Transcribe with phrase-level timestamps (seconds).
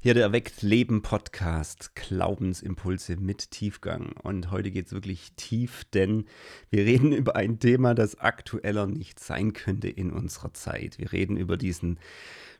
[0.00, 4.12] Hier der Erweckt Leben Podcast, Glaubensimpulse mit Tiefgang.
[4.22, 6.26] Und heute geht es wirklich tief, denn
[6.70, 11.00] wir reden über ein Thema, das aktueller nicht sein könnte in unserer Zeit.
[11.00, 11.98] Wir reden über diesen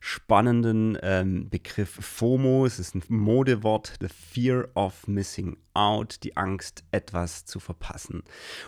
[0.01, 2.67] spannenden ähm, Begriff FOMO.
[2.67, 8.23] Es ist ein Modewort, the fear of missing out, die Angst, etwas zu verpassen.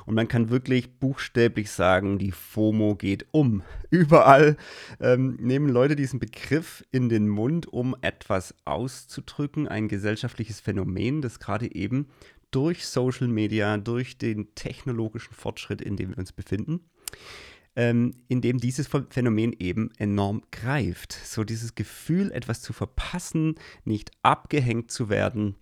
[0.06, 3.62] Und man kann wirklich buchstäblich sagen, die FOMO geht um.
[3.90, 4.56] Überall
[5.00, 11.40] ähm, nehmen Leute diesen Begriff in den Mund, um etwas auszudrücken, ein gesellschaftliches Phänomen, das
[11.40, 12.06] gerade eben
[12.52, 16.80] durch Social Media, durch den technologischen Fortschritt, in dem wir uns befinden,
[17.76, 21.12] ähm, in dem dieses Phänomen eben enorm greift.
[21.12, 23.54] So dieses Gefühl, etwas zu verpassen,
[23.84, 25.56] nicht abgehängt zu werden,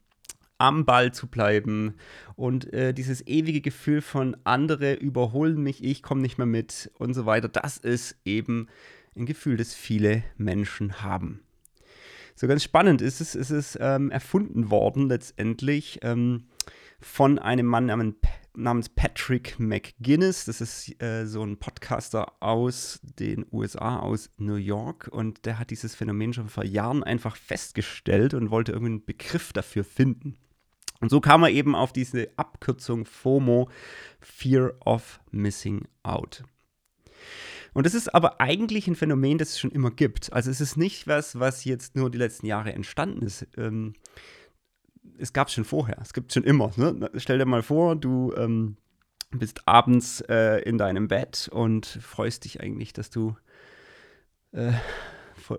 [0.58, 1.94] am Ball zu bleiben
[2.36, 7.14] und äh, dieses ewige Gefühl von andere überholen mich, ich komme nicht mehr mit und
[7.14, 8.68] so weiter, das ist eben
[9.16, 11.40] ein Gefühl, das viele Menschen haben.
[12.34, 16.44] So ganz spannend ist es, ist es ähm, erfunden worden letztendlich ähm,
[17.00, 18.14] von einem Mann
[18.54, 20.44] namens Patrick McGuinness.
[20.44, 25.08] Das ist äh, so ein Podcaster aus den USA, aus New York.
[25.10, 29.82] Und der hat dieses Phänomen schon vor Jahren einfach festgestellt und wollte irgendeinen Begriff dafür
[29.82, 30.36] finden.
[31.00, 33.70] Und so kam er eben auf diese Abkürzung FOMO,
[34.20, 36.44] Fear of Missing Out.
[37.72, 40.32] Und das ist aber eigentlich ein Phänomen, das es schon immer gibt.
[40.32, 43.46] Also es ist nicht was, was jetzt nur die letzten Jahre entstanden ist.
[43.56, 43.94] Ähm,
[45.18, 46.72] es gab es schon vorher, es gibt es schon immer.
[46.76, 47.10] Ne?
[47.16, 48.76] Stell dir mal vor, du ähm,
[49.30, 53.36] bist abends äh, in deinem Bett und freust dich eigentlich, dass du
[54.52, 54.72] äh,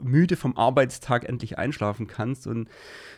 [0.02, 2.70] müde vom Arbeitstag endlich einschlafen kannst und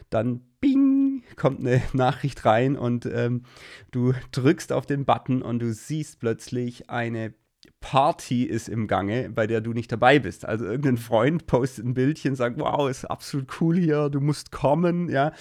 [0.10, 1.01] dann bing
[1.36, 3.44] kommt eine Nachricht rein und ähm,
[3.92, 7.34] du drückst auf den Button und du siehst plötzlich eine
[7.80, 10.46] Party ist im Gange, bei der du nicht dabei bist.
[10.46, 15.10] Also irgendein Freund postet ein Bildchen, sagt, wow, ist absolut cool hier, du musst kommen,
[15.10, 15.34] ja.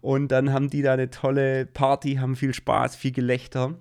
[0.00, 3.78] Und dann haben die da eine tolle Party, haben viel Spaß, viel Gelächter.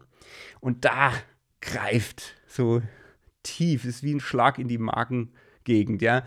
[0.62, 1.14] Und da
[1.62, 2.82] greift so
[3.44, 6.24] tief, ist wie ein Schlag in die Magengegend, ja.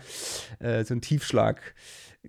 [0.59, 1.75] Äh, so ein Tiefschlag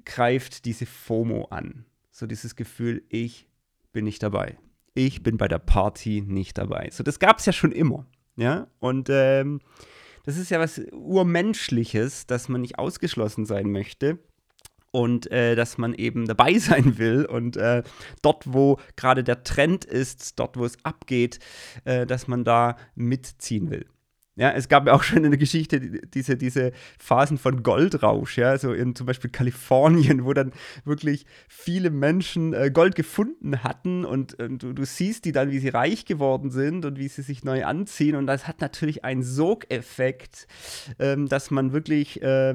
[0.05, 1.85] greift diese FOMO an.
[2.21, 3.49] So dieses Gefühl, ich
[3.93, 4.59] bin nicht dabei.
[4.93, 6.91] Ich bin bei der Party nicht dabei.
[6.93, 8.05] So, das gab es ja schon immer.
[8.37, 9.63] Ja, und ähm,
[10.25, 14.19] das ist ja was Urmenschliches, dass man nicht ausgeschlossen sein möchte
[14.91, 17.83] und äh, dass man eben dabei sein will und äh,
[18.21, 21.39] dort, wo gerade der Trend ist, dort, wo es abgeht,
[21.87, 23.87] äh, dass man da mitziehen will.
[24.41, 28.57] Ja, es gab ja auch schon in der Geschichte diese, diese Phasen von Goldrausch, ja,
[28.57, 30.53] so in zum Beispiel Kalifornien, wo dann
[30.87, 35.59] wirklich viele Menschen äh, Gold gefunden hatten und, und du, du, siehst die dann, wie
[35.59, 38.17] sie reich geworden sind und wie sie sich neu anziehen.
[38.17, 40.47] Und das hat natürlich einen Sogeffekt,
[40.99, 42.55] ähm, dass man wirklich äh,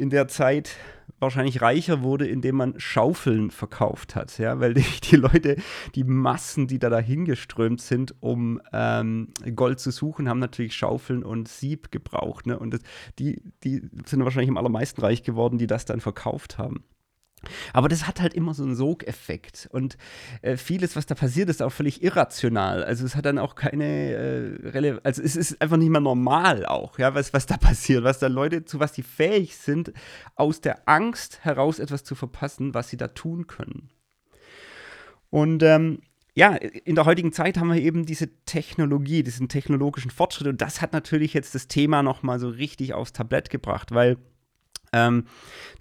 [0.00, 0.76] in der Zeit
[1.18, 5.56] wahrscheinlich reicher wurde, indem man Schaufeln verkauft hat, ja, weil die, die Leute,
[5.94, 11.48] die Massen, die da dahingeströmt sind, um ähm, Gold zu suchen, haben natürlich Schaufeln und
[11.48, 12.58] Sieb gebraucht, ne?
[12.58, 12.80] Und das,
[13.18, 16.84] die, die sind wahrscheinlich am allermeisten reich geworden, die das dann verkauft haben.
[17.72, 19.68] Aber das hat halt immer so einen Sogeffekt.
[19.72, 19.96] Und
[20.42, 22.84] äh, vieles, was da passiert, ist auch völlig irrational.
[22.84, 25.04] Also es hat dann auch keine äh, Relevanz.
[25.04, 28.26] Also es ist einfach nicht mehr normal auch, ja, was, was da passiert, was da
[28.26, 29.92] Leute, zu was die fähig sind,
[30.36, 33.90] aus der Angst heraus etwas zu verpassen, was sie da tun können.
[35.30, 36.00] Und ähm,
[36.34, 40.48] ja, in der heutigen Zeit haben wir eben diese Technologie, diesen technologischen Fortschritt.
[40.48, 44.16] Und das hat natürlich jetzt das Thema nochmal so richtig aufs Tablett gebracht, weil
[44.92, 45.26] ähm,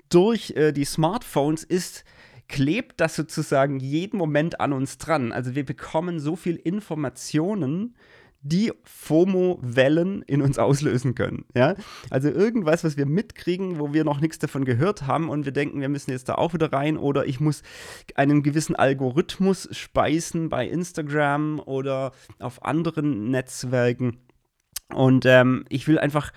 [0.09, 2.03] durch äh, die Smartphones ist
[2.47, 5.31] klebt das sozusagen jeden Moment an uns dran.
[5.31, 7.96] Also wir bekommen so viel Informationen,
[8.42, 11.46] die FOMO-Wellen in uns auslösen können.
[11.53, 11.75] Ja?
[12.09, 15.81] Also irgendwas, was wir mitkriegen, wo wir noch nichts davon gehört haben und wir denken,
[15.81, 17.64] wir müssen jetzt da auch wieder rein oder ich muss
[18.16, 24.18] einen gewissen Algorithmus speisen bei Instagram oder auf anderen Netzwerken.
[24.94, 26.31] Und ähm, ich will einfach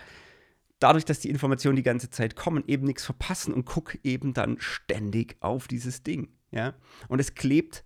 [0.82, 4.56] dadurch, dass die Informationen die ganze Zeit kommen, eben nichts verpassen und gucke eben dann
[4.58, 6.28] ständig auf dieses Ding.
[6.50, 6.74] Ja?
[7.08, 7.84] Und es klebt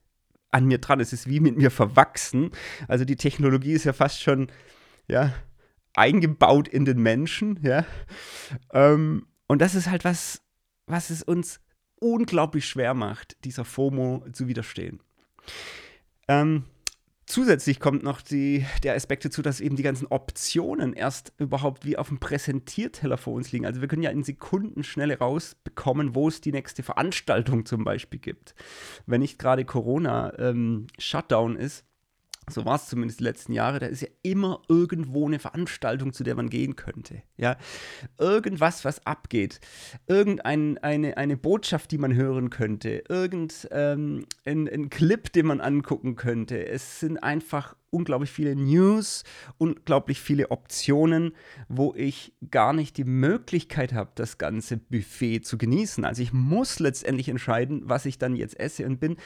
[0.51, 1.01] an mir dran.
[1.01, 2.51] Es ist wie mit mir verwachsen.
[2.89, 4.49] Also die Technologie ist ja fast schon
[5.09, 5.35] ja,
[5.95, 7.59] eingebaut in den Menschen.
[7.63, 7.85] Ja?
[8.73, 10.43] Ähm, und das ist halt was,
[10.87, 11.61] was es uns
[12.01, 15.01] unglaublich schwer macht, dieser FOMO zu widerstehen.
[16.29, 16.65] Ähm,
[17.29, 21.97] Zusätzlich kommt noch die, der Aspekt dazu, dass eben die ganzen Optionen erst überhaupt wie
[21.97, 23.67] auf dem Präsentierteller vor uns liegen.
[23.67, 28.21] Also wir können ja in Sekunden schnell rausbekommen, wo es die nächste Veranstaltung zum Beispiel
[28.21, 28.55] gibt.
[29.07, 31.85] Wenn nicht gerade Corona-Shutdown ähm, ist,
[32.49, 36.23] so war es zumindest die letzten Jahre, da ist ja immer irgendwo eine Veranstaltung, zu
[36.23, 37.23] der man gehen könnte.
[37.37, 37.57] Ja,
[38.19, 39.61] irgendwas, was abgeht,
[40.07, 46.15] irgendeine eine, eine Botschaft, die man hören könnte, irgendein ähm, ein Clip, den man angucken
[46.15, 46.67] könnte.
[46.67, 49.25] Es sind einfach unglaublich viele News,
[49.59, 51.33] unglaublich viele Optionen,
[51.69, 56.05] wo ich gar nicht die Möglichkeit habe, das ganze Buffet zu genießen.
[56.05, 59.17] Also ich muss letztendlich entscheiden, was ich dann jetzt esse und bin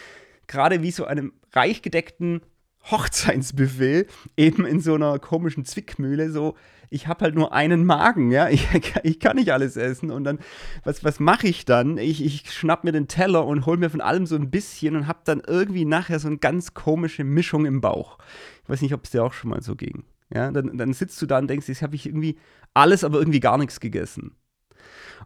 [0.47, 2.41] gerade wie so einem reich gedeckten
[2.85, 4.07] Hochzeitsbuffet
[4.37, 6.57] eben in so einer komischen Zwickmühle, so,
[6.91, 8.67] ich habe halt nur einen Magen, ja, ich,
[9.03, 10.39] ich kann nicht alles essen und dann,
[10.85, 11.99] was, was mache ich dann?
[11.99, 15.07] Ich, ich schnapp mir den Teller und hol mir von allem so ein bisschen und
[15.07, 18.19] habe dann irgendwie nachher so eine ganz komische Mischung im Bauch.
[18.65, 20.05] Ich weiß nicht, ob es dir auch schon mal so ging.
[20.33, 22.39] Ja, dann, dann sitzt du da und denkst, jetzt habe ich irgendwie
[22.75, 24.37] alles, aber irgendwie gar nichts gegessen.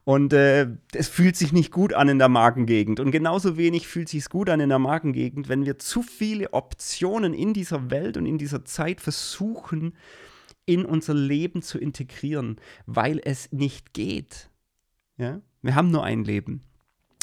[0.05, 3.01] Und äh, es fühlt sich nicht gut an in der Magengegend.
[3.01, 6.53] Und genauso wenig fühlt sich es gut an in der Magengegend, wenn wir zu viele
[6.53, 9.95] Optionen in dieser Welt und in dieser Zeit versuchen,
[10.67, 14.51] in unser Leben zu integrieren, weil es nicht geht.
[15.17, 15.41] Ja?
[15.63, 16.61] Wir haben nur ein Leben.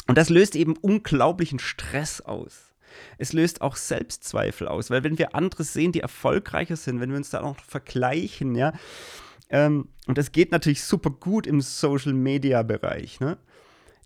[0.08, 2.74] Und das löst eben unglaublichen Stress aus.
[3.16, 7.16] Es löst auch Selbstzweifel aus, weil wenn wir andere sehen, die erfolgreicher sind, wenn wir
[7.16, 8.72] uns da noch vergleichen, ja,
[9.52, 13.38] ähm, und das geht natürlich super gut im Social-Media-Bereich, ne?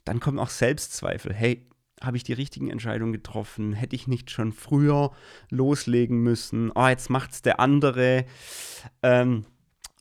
[0.04, 1.32] dann kommen auch Selbstzweifel.
[1.32, 1.66] Hey,
[2.02, 3.72] habe ich die richtigen Entscheidungen getroffen?
[3.72, 5.12] Hätte ich nicht schon früher
[5.50, 6.70] loslegen müssen?
[6.75, 8.26] Oh, jetzt es der andere.
[9.02, 9.46] Ähm,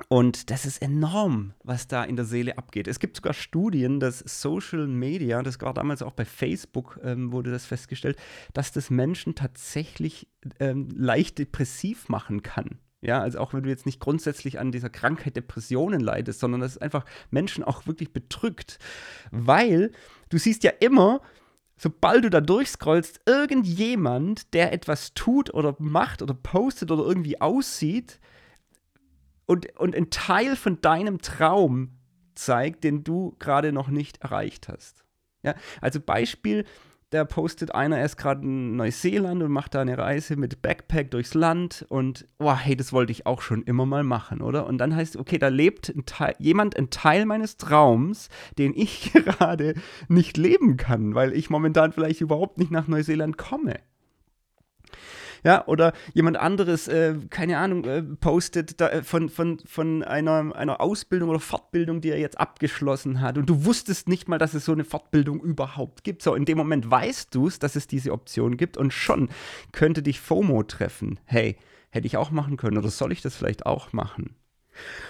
[0.09, 2.88] und das ist enorm, was da in der Seele abgeht.
[2.88, 7.51] Es gibt sogar Studien, dass Social Media, das war damals auch bei Facebook, ähm, wurde
[7.51, 8.18] das festgestellt,
[8.53, 10.27] dass das Menschen tatsächlich
[10.59, 12.77] ähm, leicht depressiv machen kann.
[13.06, 16.72] Ja, also auch wenn du jetzt nicht grundsätzlich an dieser Krankheit Depressionen leidest, sondern dass
[16.72, 18.80] es einfach Menschen auch wirklich bedrückt.
[19.30, 19.92] Weil
[20.30, 21.22] du siehst ja immer,
[21.78, 28.19] sobald du da durchscrollst, irgendjemand, der etwas tut oder macht oder postet oder irgendwie aussieht
[29.46, 31.92] und, und ein Teil von deinem Traum
[32.34, 35.06] zeigt, den du gerade noch nicht erreicht hast.
[35.44, 36.66] Ja, also Beispiel,
[37.16, 41.12] da postet einer, er ist gerade in Neuseeland und macht da eine Reise mit Backpack
[41.12, 44.68] durchs Land und, oh, hey, das wollte ich auch schon immer mal machen, oder?
[44.68, 49.12] Und dann heißt, okay, da lebt ein Teil, jemand ein Teil meines Traums, den ich
[49.26, 49.76] gerade
[50.08, 53.80] nicht leben kann, weil ich momentan vielleicht überhaupt nicht nach Neuseeland komme
[55.45, 60.56] ja, oder jemand anderes, äh, keine Ahnung, äh, postet da, äh, von, von, von einer,
[60.56, 64.56] einer Ausbildung oder Fortbildung, die er jetzt abgeschlossen hat und du wusstest nicht mal, dass
[64.56, 66.24] es so eine Fortbildung überhaupt gibt.
[66.24, 69.30] So, in dem Moment weißt du es, dass es diese Option gibt und schon
[69.71, 71.19] könnte dich FOMO treffen.
[71.25, 71.57] Hey,
[71.92, 74.36] hätte ich auch machen können oder soll ich das vielleicht auch machen?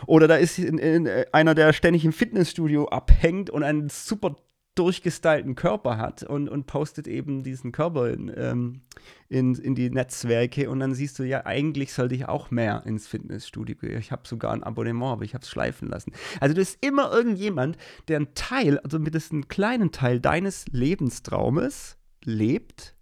[0.05, 4.35] Oder da ist in, in, äh, einer, der ständig im Fitnessstudio abhängt und einen super
[4.75, 8.81] durchgestylten Körper hat und, und postet eben diesen Körper in, ähm,
[9.29, 13.07] in, in die Netzwerke und dann siehst du, ja, eigentlich sollte ich auch mehr ins
[13.07, 13.97] Fitnessstudio gehen.
[13.97, 16.11] Ich habe sogar ein Abonnement, aber ich habe es schleifen lassen.
[16.39, 17.77] Also du bist immer irgendjemand,
[18.07, 22.95] der einen Teil, also mindestens einen kleinen Teil deines Lebenstraumes lebt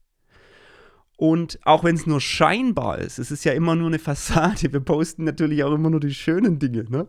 [1.16, 4.74] und auch wenn es nur scheinbar ist, es ist ja immer nur eine Fassade.
[4.74, 7.08] Wir posten natürlich auch immer nur die schönen Dinge, ne?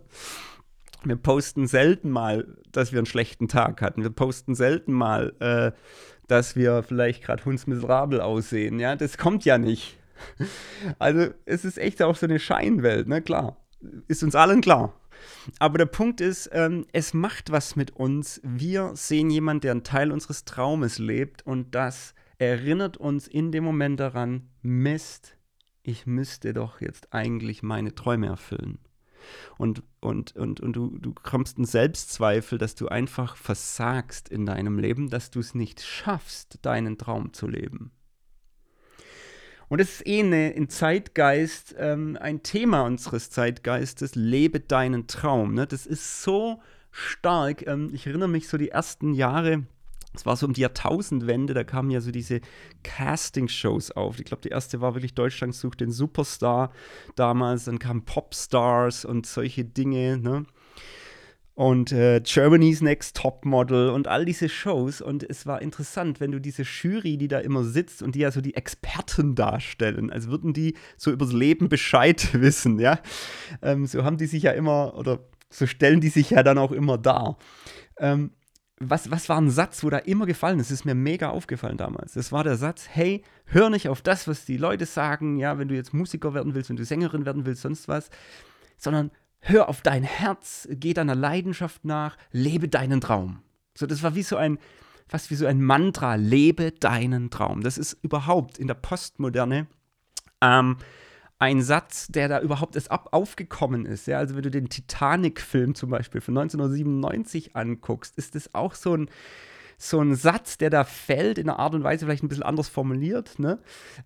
[1.05, 4.03] Wir posten selten mal, dass wir einen schlechten Tag hatten.
[4.03, 5.73] Wir posten selten mal, äh,
[6.29, 8.81] dass wir vielleicht gerade hundsmiserabel aussehen.
[8.81, 9.99] Ja, das kommt ja nicht.
[10.99, 13.21] Also es ist echt auch so eine Scheinwelt, ne?
[13.21, 13.57] Klar.
[14.07, 14.95] Ist uns allen klar.
[15.59, 18.41] Aber der Punkt ist, ähm, es macht was mit uns.
[18.45, 23.65] Wir sehen jemanden, der einen Teil unseres Traumes lebt und das erinnert uns in dem
[23.65, 25.37] Moment daran, Mist,
[25.83, 28.79] ich müsste doch jetzt eigentlich meine Träume erfüllen.
[29.59, 34.79] Und, und, und, und du, du kommst in Selbstzweifel, dass du einfach versagst in deinem
[34.79, 37.91] Leben, dass du es nicht schaffst, deinen Traum zu leben.
[39.69, 45.55] Und es ist eh eine, im Zeitgeist ähm, ein Thema unseres Zeitgeistes, lebe deinen Traum.
[45.55, 45.67] Ne?
[45.67, 47.67] Das ist so stark.
[47.67, 49.65] Ähm, ich erinnere mich so die ersten Jahre,
[50.15, 52.41] es war so um die Jahrtausendwende, da kamen ja so diese
[52.85, 54.19] Casting-Shows auf.
[54.21, 56.73] Ich glaube, die erste war wirklich Deutschland sucht den Superstar
[57.17, 57.65] damals.
[57.65, 60.47] Dann kamen Popstars und solche Dinge, ne?
[61.57, 65.01] Und äh, Germany's Next Topmodel und all diese Shows.
[65.01, 68.33] Und es war interessant, wenn du diese Jury, die da immer sitzt und die ja
[68.33, 72.99] so die Experten darstellen, als würden die so übers Leben Bescheid wissen, ja.
[73.63, 76.73] Ähm, so haben die sich ja immer, oder so stellen die sich ja dann auch
[76.73, 77.39] immer dar.
[77.99, 78.33] Ähm,
[78.79, 80.71] was, was war ein Satz, wo da immer gefallen ist?
[80.71, 82.15] Das ist mir mega aufgefallen damals.
[82.15, 85.69] Das war der Satz, hey, hör nicht auf das, was die Leute sagen, ja, wenn
[85.69, 88.11] du jetzt Musiker werden willst, wenn du Sängerin werden willst, sonst was,
[88.77, 93.43] sondern hör auf dein Herz, geh deiner Leidenschaft nach, lebe deinen Traum.
[93.75, 94.59] So, das war wie so ein,
[95.07, 97.63] fast wie so ein Mantra, lebe deinen Traum.
[97.63, 99.67] Das ist überhaupt in der Postmoderne
[100.41, 100.77] ähm,
[101.45, 104.07] ein Satz, der da überhaupt erst ab aufgekommen ist.
[104.07, 104.19] Ja?
[104.19, 109.11] Also wenn du den Titanic-Film zum Beispiel von 1997 anguckst, ist das auch so ein,
[109.77, 112.69] so ein Satz, der da fällt, in einer Art und Weise vielleicht ein bisschen anders
[112.69, 113.39] formuliert.
[113.39, 113.59] Ne?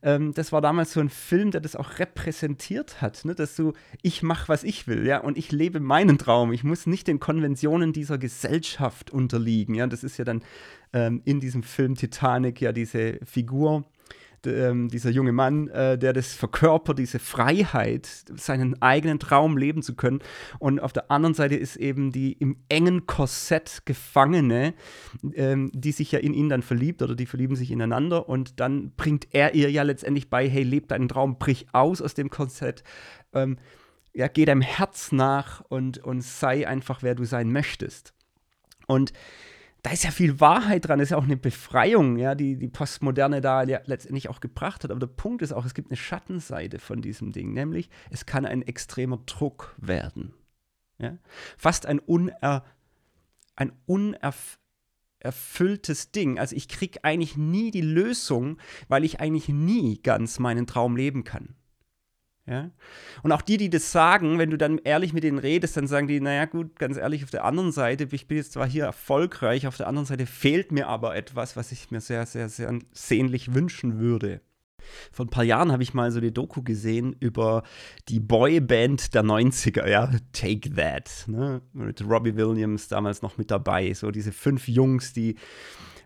[0.02, 3.36] Ähm, das war damals so ein Film, der das auch repräsentiert hat, ne?
[3.36, 6.52] dass du, ich mache, was ich will, ja, und ich lebe meinen Traum.
[6.52, 9.76] Ich muss nicht den Konventionen dieser Gesellschaft unterliegen.
[9.76, 10.42] Ja, das ist ja dann
[10.92, 13.84] ähm, in diesem Film Titanic ja diese Figur
[14.46, 19.94] ähm, dieser junge Mann, äh, der das verkörpert, diese Freiheit, seinen eigenen Traum leben zu
[19.94, 20.20] können.
[20.58, 24.74] Und auf der anderen Seite ist eben die im engen Korsett Gefangene,
[25.34, 28.28] ähm, die sich ja in ihn dann verliebt oder die verlieben sich ineinander.
[28.28, 32.14] Und dann bringt er ihr ja letztendlich bei, hey, leb deinen Traum, brich aus aus
[32.14, 32.82] dem Korsett.
[33.32, 33.56] Ähm,
[34.14, 38.14] ja, geh deinem Herz nach und, und sei einfach, wer du sein möchtest.
[38.86, 39.12] Und
[39.82, 42.68] da ist ja viel Wahrheit dran, das ist ja auch eine Befreiung, ja, die die
[42.68, 44.90] Postmoderne da ja letztendlich auch gebracht hat.
[44.90, 48.44] Aber der Punkt ist auch, es gibt eine Schattenseite von diesem Ding, nämlich es kann
[48.44, 50.34] ein extremer Druck werden.
[50.98, 51.16] Ja?
[51.56, 52.64] Fast ein, uner,
[53.54, 56.40] ein unerfülltes Ding.
[56.40, 58.58] Also ich kriege eigentlich nie die Lösung,
[58.88, 61.54] weil ich eigentlich nie ganz meinen Traum leben kann.
[62.48, 62.70] Ja?
[63.22, 66.06] Und auch die, die das sagen, wenn du dann ehrlich mit denen redest, dann sagen
[66.06, 69.66] die, naja gut, ganz ehrlich, auf der anderen Seite, ich bin jetzt zwar hier erfolgreich,
[69.66, 73.54] auf der anderen Seite fehlt mir aber etwas, was ich mir sehr, sehr, sehr sehnlich
[73.54, 74.40] wünschen würde.
[75.12, 77.62] Vor ein paar Jahren habe ich mal so eine Doku gesehen über
[78.08, 81.60] die Boyband der 90er, ja, Take That, ne?
[81.72, 85.36] mit Robbie Williams damals noch mit dabei, so diese fünf Jungs, die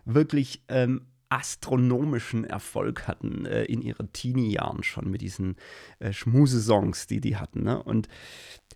[0.05, 5.55] wirklich ähm, astronomischen Erfolg hatten äh, in ihren Teenie-Jahren schon mit diesen
[5.99, 7.63] äh, Schmusesongs, die die hatten.
[7.63, 7.81] Ne?
[7.81, 8.07] Und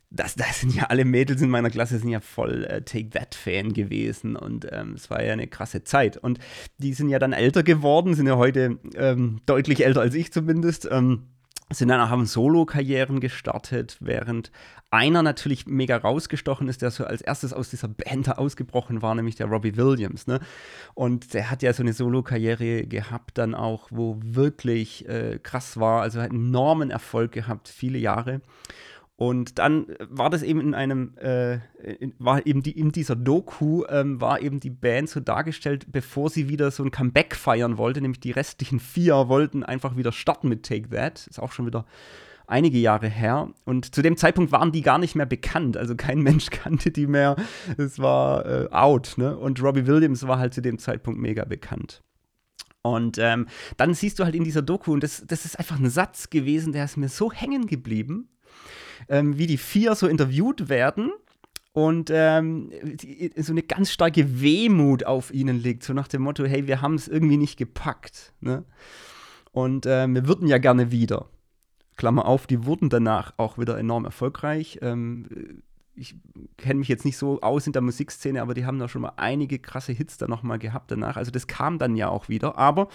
[0.10, 3.74] das, das sind ja alle Mädels in meiner Klasse sind ja voll äh, Take That-Fan
[3.74, 6.18] gewesen und ähm, es war ja eine krasse Zeit.
[6.18, 6.40] Und
[6.78, 10.88] die sind ja dann älter geworden, sind ja heute ähm, deutlich älter als ich zumindest.
[10.92, 11.24] Ähm,
[11.70, 14.52] sind dann auch haben Solo-Karrieren gestartet, während
[14.90, 19.36] einer natürlich mega rausgestochen ist, der so als erstes aus dieser Band ausgebrochen war, nämlich
[19.36, 20.28] der Robbie Williams.
[20.28, 20.40] Ne?
[20.94, 26.02] Und der hat ja so eine Solo-Karriere gehabt, dann auch, wo wirklich äh, krass war,
[26.02, 28.42] also hat enormen Erfolg gehabt, viele Jahre.
[29.18, 31.58] Und dann war das eben in einem, äh,
[32.20, 36.50] war eben die, in dieser Doku, ähm, war eben die Band so dargestellt, bevor sie
[36.50, 40.64] wieder so ein Comeback feiern wollte, nämlich die restlichen vier wollten einfach wieder starten mit
[40.64, 41.26] Take That.
[41.26, 41.88] Ist auch schon wieder
[42.46, 43.50] einige Jahre her.
[43.66, 45.78] Und zu dem Zeitpunkt waren die gar nicht mehr bekannt.
[45.78, 47.38] Also kein Mensch kannte die mehr.
[47.76, 49.16] Es war äh, out.
[49.18, 49.36] Ne?
[49.36, 52.04] Und Robbie Williams war halt zu dem Zeitpunkt mega bekannt.
[52.84, 53.48] Und ähm,
[53.78, 56.72] dann siehst du halt in dieser Doku, und das, das ist einfach ein Satz gewesen,
[56.72, 58.30] der ist mir so hängen geblieben
[59.10, 61.12] ähm, wie die vier so interviewt werden
[61.78, 66.44] und ähm, die, so eine ganz starke Wehmut auf ihnen liegt, so nach dem Motto,
[66.46, 68.34] hey, wir haben es irgendwie nicht gepackt.
[68.40, 68.64] Ne?
[69.52, 71.28] Und äh, wir würden ja gerne wieder.
[71.96, 74.80] Klammer auf, die wurden danach auch wieder enorm erfolgreich.
[74.82, 75.62] Ähm,
[75.94, 76.16] ich
[76.58, 79.14] kenne mich jetzt nicht so aus in der Musikszene, aber die haben da schon mal
[79.18, 81.18] einige krasse Hits da nochmal gehabt danach.
[81.18, 82.58] Also das kam dann ja auch wieder.
[82.58, 82.88] Aber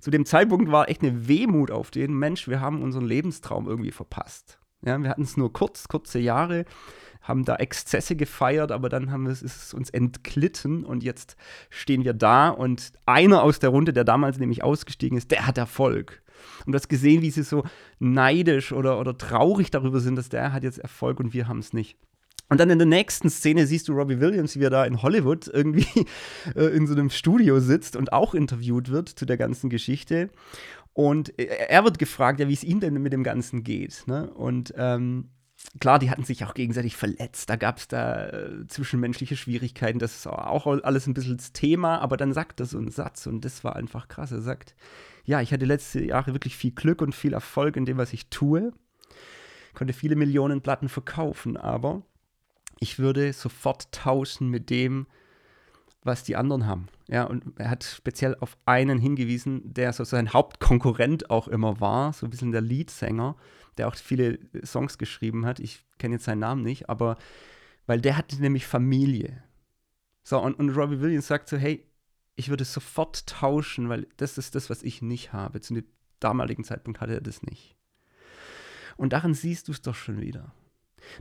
[0.00, 3.92] zu dem Zeitpunkt war echt eine Wehmut auf den Mensch, wir haben unseren Lebenstraum irgendwie
[3.92, 4.58] verpasst.
[4.84, 6.64] Ja, wir hatten es nur kurz, kurze Jahre,
[7.22, 11.36] haben da Exzesse gefeiert, aber dann haben wir, ist es uns entglitten und jetzt
[11.70, 15.58] stehen wir da und einer aus der Runde, der damals nämlich ausgestiegen ist, der hat
[15.58, 16.22] Erfolg.
[16.66, 17.64] Und du hast gesehen, wie sie so
[17.98, 21.72] neidisch oder, oder traurig darüber sind, dass der hat jetzt Erfolg und wir haben es
[21.72, 21.96] nicht.
[22.48, 25.48] Und dann in der nächsten Szene siehst du Robbie Williams, wie er da in Hollywood
[25.48, 26.06] irgendwie
[26.54, 30.30] äh, in so einem Studio sitzt und auch interviewt wird zu der ganzen Geschichte.
[30.96, 34.04] Und er wird gefragt, ja, wie es ihm denn mit dem Ganzen geht.
[34.06, 34.30] Ne?
[34.30, 35.28] Und ähm,
[35.78, 37.50] klar, die hatten sich auch gegenseitig verletzt.
[37.50, 39.98] Da gab es da äh, zwischenmenschliche Schwierigkeiten.
[39.98, 41.98] Das ist auch alles ein bisschen das Thema.
[41.98, 44.32] Aber dann sagt er so einen Satz und das war einfach krass.
[44.32, 44.74] Er sagt,
[45.26, 48.30] ja, ich hatte letzte Jahre wirklich viel Glück und viel Erfolg in dem, was ich
[48.30, 48.72] tue.
[49.74, 52.04] Konnte viele Millionen Platten verkaufen, aber
[52.80, 55.08] ich würde sofort tauschen mit dem,
[56.06, 56.88] was die anderen haben.
[57.08, 62.12] Ja, und er hat speziell auf einen hingewiesen, der so sein Hauptkonkurrent auch immer war,
[62.12, 63.36] so ein bisschen der Leadsänger,
[63.78, 65.60] der auch viele Songs geschrieben hat.
[65.60, 67.16] Ich kenne jetzt seinen Namen nicht, aber
[67.86, 69.42] weil der hatte nämlich Familie.
[70.24, 71.86] So, und, und Robbie Williams sagt so, hey,
[72.34, 75.60] ich würde sofort tauschen, weil das ist das, was ich nicht habe.
[75.60, 75.84] Zu dem
[76.20, 77.76] damaligen Zeitpunkt hatte er das nicht.
[78.96, 80.52] Und daran siehst du es doch schon wieder.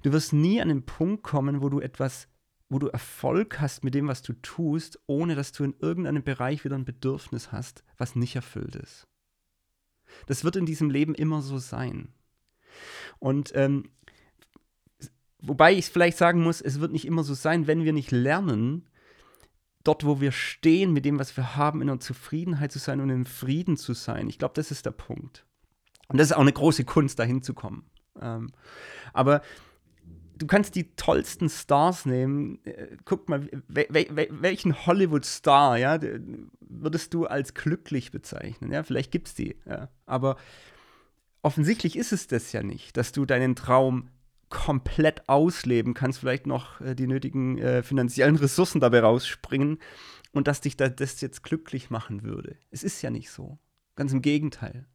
[0.01, 2.27] Du wirst nie an den Punkt kommen, wo du etwas
[2.69, 6.65] wo du Erfolg hast mit dem, was du tust, ohne dass du in irgendeinem Bereich
[6.65, 9.07] wieder ein Bedürfnis hast, was nicht erfüllt ist.
[10.25, 12.09] Das wird in diesem Leben immer so sein.
[13.19, 13.89] Und ähm,
[15.39, 18.89] wobei ich vielleicht sagen muss, es wird nicht immer so sein, wenn wir nicht lernen,
[19.83, 23.09] dort, wo wir stehen, mit dem, was wir haben, in einer Zufriedenheit zu sein und
[23.09, 24.27] im Frieden zu sein.
[24.27, 25.45] Ich glaube, das ist der Punkt.
[26.07, 27.89] Und das ist auch eine große Kunst, dahin zu kommen.
[28.19, 28.51] Ähm,
[29.13, 29.41] aber
[30.37, 32.59] du kannst die tollsten Stars nehmen.
[32.65, 35.99] Äh, guck mal, wel, wel, welchen Hollywood-Star, ja,
[36.59, 38.71] würdest du als glücklich bezeichnen?
[38.71, 39.89] Ja, vielleicht gibt es die, ja.
[40.05, 40.37] Aber
[41.41, 44.09] offensichtlich ist es das ja nicht, dass du deinen Traum
[44.49, 49.79] komplett ausleben kannst, vielleicht noch äh, die nötigen äh, finanziellen Ressourcen dabei rausspringen
[50.31, 52.55] und dass dich da das jetzt glücklich machen würde.
[52.71, 53.57] Es ist ja nicht so.
[53.95, 54.85] Ganz im Gegenteil.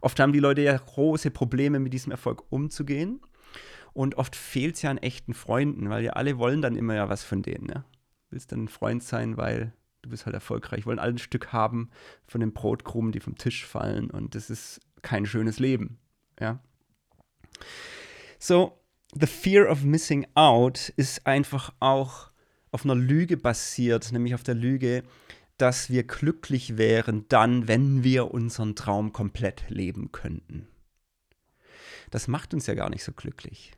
[0.00, 3.20] Oft haben die Leute ja große Probleme, mit diesem Erfolg umzugehen.
[3.92, 7.08] Und oft fehlt es ja an echten Freunden, weil ja alle wollen dann immer ja
[7.08, 7.68] was von denen.
[7.68, 7.84] Ja?
[8.30, 11.90] Willst dann ein Freund sein, weil du bist halt erfolgreich, wollen alle ein Stück haben
[12.26, 14.10] von den Brotkrumen, die vom Tisch fallen.
[14.10, 15.98] Und das ist kein schönes Leben.
[16.40, 16.60] Ja.
[18.38, 18.78] So,
[19.14, 22.30] the fear of missing out ist einfach auch
[22.70, 25.02] auf einer Lüge basiert, nämlich auf der Lüge,
[25.56, 30.68] dass wir glücklich wären dann, wenn wir unseren Traum komplett leben könnten.
[32.10, 33.72] Das macht uns ja gar nicht so glücklich.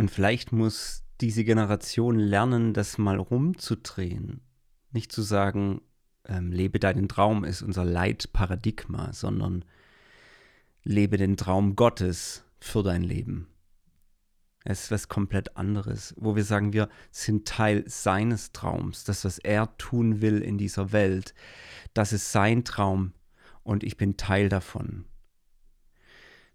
[0.00, 4.40] Und vielleicht muss diese Generation lernen, das mal rumzudrehen.
[4.92, 5.82] Nicht zu sagen,
[6.24, 9.62] ähm, lebe deinen Traum ist unser Leitparadigma, sondern
[10.84, 13.48] lebe den Traum Gottes für dein Leben.
[14.64, 19.04] Es ist was komplett anderes, wo wir sagen, wir sind Teil seines Traums.
[19.04, 21.34] Das, was er tun will in dieser Welt,
[21.92, 23.12] das ist sein Traum
[23.64, 25.04] und ich bin Teil davon.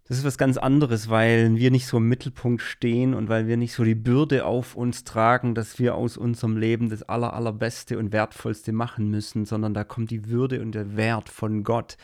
[0.08, 3.56] Das ist was ganz anderes, weil wir nicht so im Mittelpunkt stehen und weil wir
[3.56, 7.98] nicht so die Bürde auf uns tragen, dass wir aus unserem Leben das Aller, Allerbeste
[7.98, 11.96] und Wertvollste machen müssen, sondern da kommt die Würde und der Wert von Gott,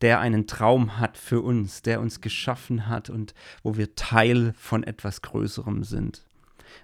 [0.00, 4.82] der einen Traum hat für uns, der uns geschaffen hat und wo wir Teil von
[4.82, 6.24] etwas Größerem sind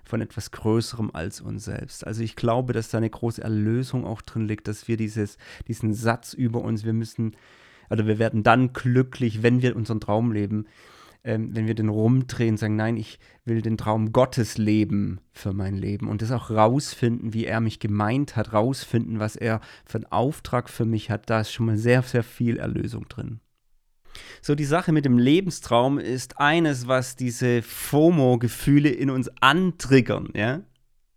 [0.04, 2.06] von etwas Größerem als uns selbst.
[2.06, 5.94] Also ich glaube, dass da eine große Erlösung auch drin liegt, dass wir dieses, diesen
[5.94, 7.36] Satz über uns, wir müssen
[7.88, 10.66] also wir werden dann glücklich, wenn wir unseren Traum leben,
[11.26, 15.74] ähm, wenn wir den rumdrehen, sagen, nein, ich will den Traum Gottes leben für mein
[15.74, 20.12] Leben und das auch rausfinden, wie er mich gemeint hat, rausfinden, was er für einen
[20.12, 23.40] Auftrag für mich hat, da ist schon mal sehr, sehr viel Erlösung drin.
[24.40, 30.62] So, die Sache mit dem Lebenstraum ist eines, was diese FOMO-Gefühle in uns antriggern, ja.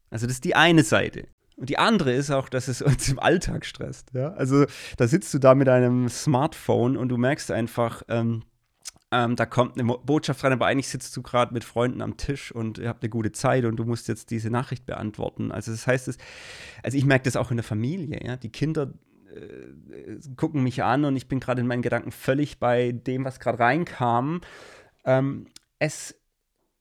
[0.09, 1.27] Also das ist die eine Seite.
[1.59, 4.11] Und die andere ist auch, dass es uns im Alltag stresst.
[4.13, 4.31] Ja?
[4.31, 4.65] Also
[4.97, 8.43] da sitzt du da mit einem Smartphone und du merkst einfach, ähm,
[9.11, 12.51] ähm, da kommt eine Botschaft rein, aber eigentlich sitzt du gerade mit Freunden am Tisch
[12.51, 15.51] und ihr habt eine gute Zeit und du musst jetzt diese Nachricht beantworten.
[15.51, 16.17] Also das heißt, es,
[16.83, 18.19] also ich merke das auch in der Familie.
[18.23, 18.37] Ja?
[18.37, 18.93] Die Kinder
[19.35, 23.39] äh, gucken mich an und ich bin gerade in meinen Gedanken völlig bei dem, was
[23.39, 24.41] gerade reinkam.
[25.03, 25.47] Ähm,
[25.79, 26.18] es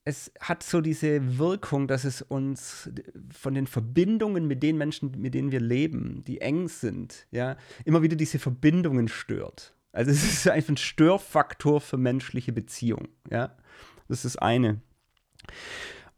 [0.08, 2.90] es hat so diese Wirkung, dass es uns
[3.30, 8.00] von den Verbindungen mit den Menschen, mit denen wir leben, die eng sind, ja, immer
[8.00, 9.74] wieder diese Verbindungen stört.
[9.92, 13.54] Also es ist einfach ein Störfaktor für menschliche Beziehungen, ja.
[14.08, 14.80] Das ist das eine.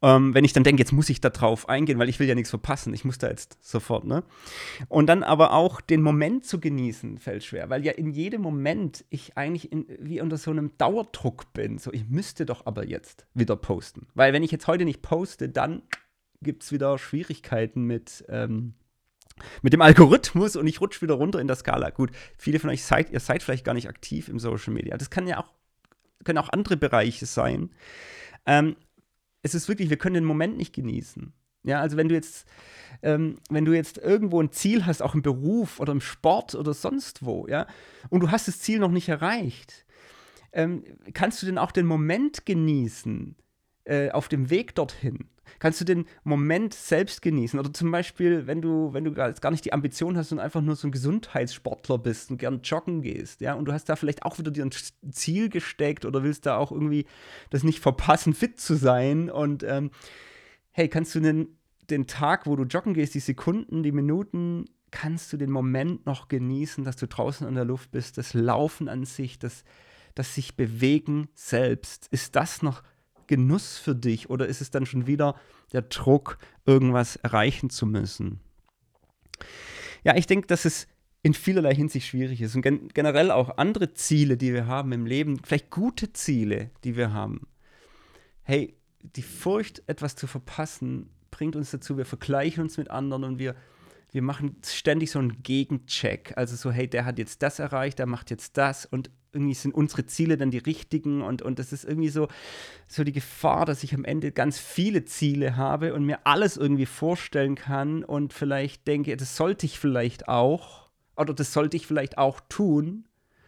[0.02, 2.34] Ähm, wenn ich dann denke, jetzt muss ich da drauf eingehen, weil ich will ja
[2.34, 4.24] nichts verpassen, ich muss da jetzt sofort, ne?
[4.88, 9.04] Und dann aber auch den Moment zu genießen, fällt schwer, weil ja in jedem Moment
[9.10, 11.76] ich eigentlich in, wie unter so einem Dauerdruck bin.
[11.78, 14.06] So, ich müsste doch aber jetzt wieder posten.
[14.14, 15.82] Weil wenn ich jetzt heute nicht poste, dann
[16.40, 18.72] gibt es wieder Schwierigkeiten mit, ähm,
[19.60, 21.90] mit dem Algorithmus und ich rutsche wieder runter in der Skala.
[21.90, 24.96] Gut, viele von euch seid, ihr seid vielleicht gar nicht aktiv im Social Media.
[24.96, 25.52] Das kann ja auch,
[26.24, 27.70] können auch andere Bereiche sein.
[28.46, 28.76] Ähm,
[29.42, 31.32] es ist wirklich, wir können den Moment nicht genießen.
[31.62, 32.46] Ja, also wenn du jetzt,
[33.02, 36.72] ähm, wenn du jetzt irgendwo ein Ziel hast, auch im Beruf oder im Sport oder
[36.72, 37.66] sonst wo, ja,
[38.08, 39.84] und du hast das Ziel noch nicht erreicht,
[40.52, 43.36] ähm, kannst du denn auch den Moment genießen
[43.84, 45.28] äh, auf dem Weg dorthin?
[45.58, 47.58] kannst du den Moment selbst genießen.
[47.58, 50.76] Oder zum Beispiel, wenn du, wenn du gar nicht die Ambition hast und einfach nur
[50.76, 54.38] so ein Gesundheitssportler bist und gern joggen gehst, ja, und du hast da vielleicht auch
[54.38, 54.72] wieder dir ein
[55.12, 57.06] Ziel gesteckt oder willst da auch irgendwie
[57.50, 59.30] das nicht verpassen, fit zu sein.
[59.30, 59.90] Und ähm,
[60.70, 65.32] hey, kannst du den, den Tag, wo du joggen gehst, die Sekunden, die Minuten, kannst
[65.32, 69.04] du den Moment noch genießen, dass du draußen in der Luft bist, das Laufen an
[69.04, 69.62] sich, das,
[70.16, 72.08] das sich bewegen selbst.
[72.10, 72.82] Ist das noch
[73.30, 75.36] Genuss für dich oder ist es dann schon wieder
[75.72, 78.40] der Druck, irgendwas erreichen zu müssen?
[80.02, 80.88] Ja, ich denke, dass es
[81.22, 85.06] in vielerlei Hinsicht schwierig ist und gen generell auch andere Ziele, die wir haben im
[85.06, 87.46] Leben, vielleicht gute Ziele, die wir haben.
[88.42, 93.38] Hey, die Furcht, etwas zu verpassen, bringt uns dazu, wir vergleichen uns mit anderen und
[93.38, 93.54] wir,
[94.12, 96.32] wir machen ständig so einen Gegencheck.
[96.36, 99.74] Also so, hey, der hat jetzt das erreicht, der macht jetzt das und irgendwie sind
[99.74, 102.26] unsere Ziele dann die richtigen und, und das ist irgendwie so,
[102.88, 106.86] so die Gefahr, dass ich am Ende ganz viele Ziele habe und mir alles irgendwie
[106.86, 112.18] vorstellen kann und vielleicht denke, das sollte ich vielleicht auch oder das sollte ich vielleicht
[112.18, 113.04] auch tun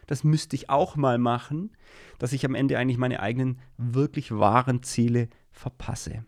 [0.07, 1.71] das müsste ich auch mal machen,
[2.19, 6.25] dass ich am Ende eigentlich meine eigenen wirklich wahren Ziele verpasse.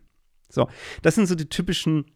[0.48, 0.68] So,
[1.02, 2.06] das sind so die typischen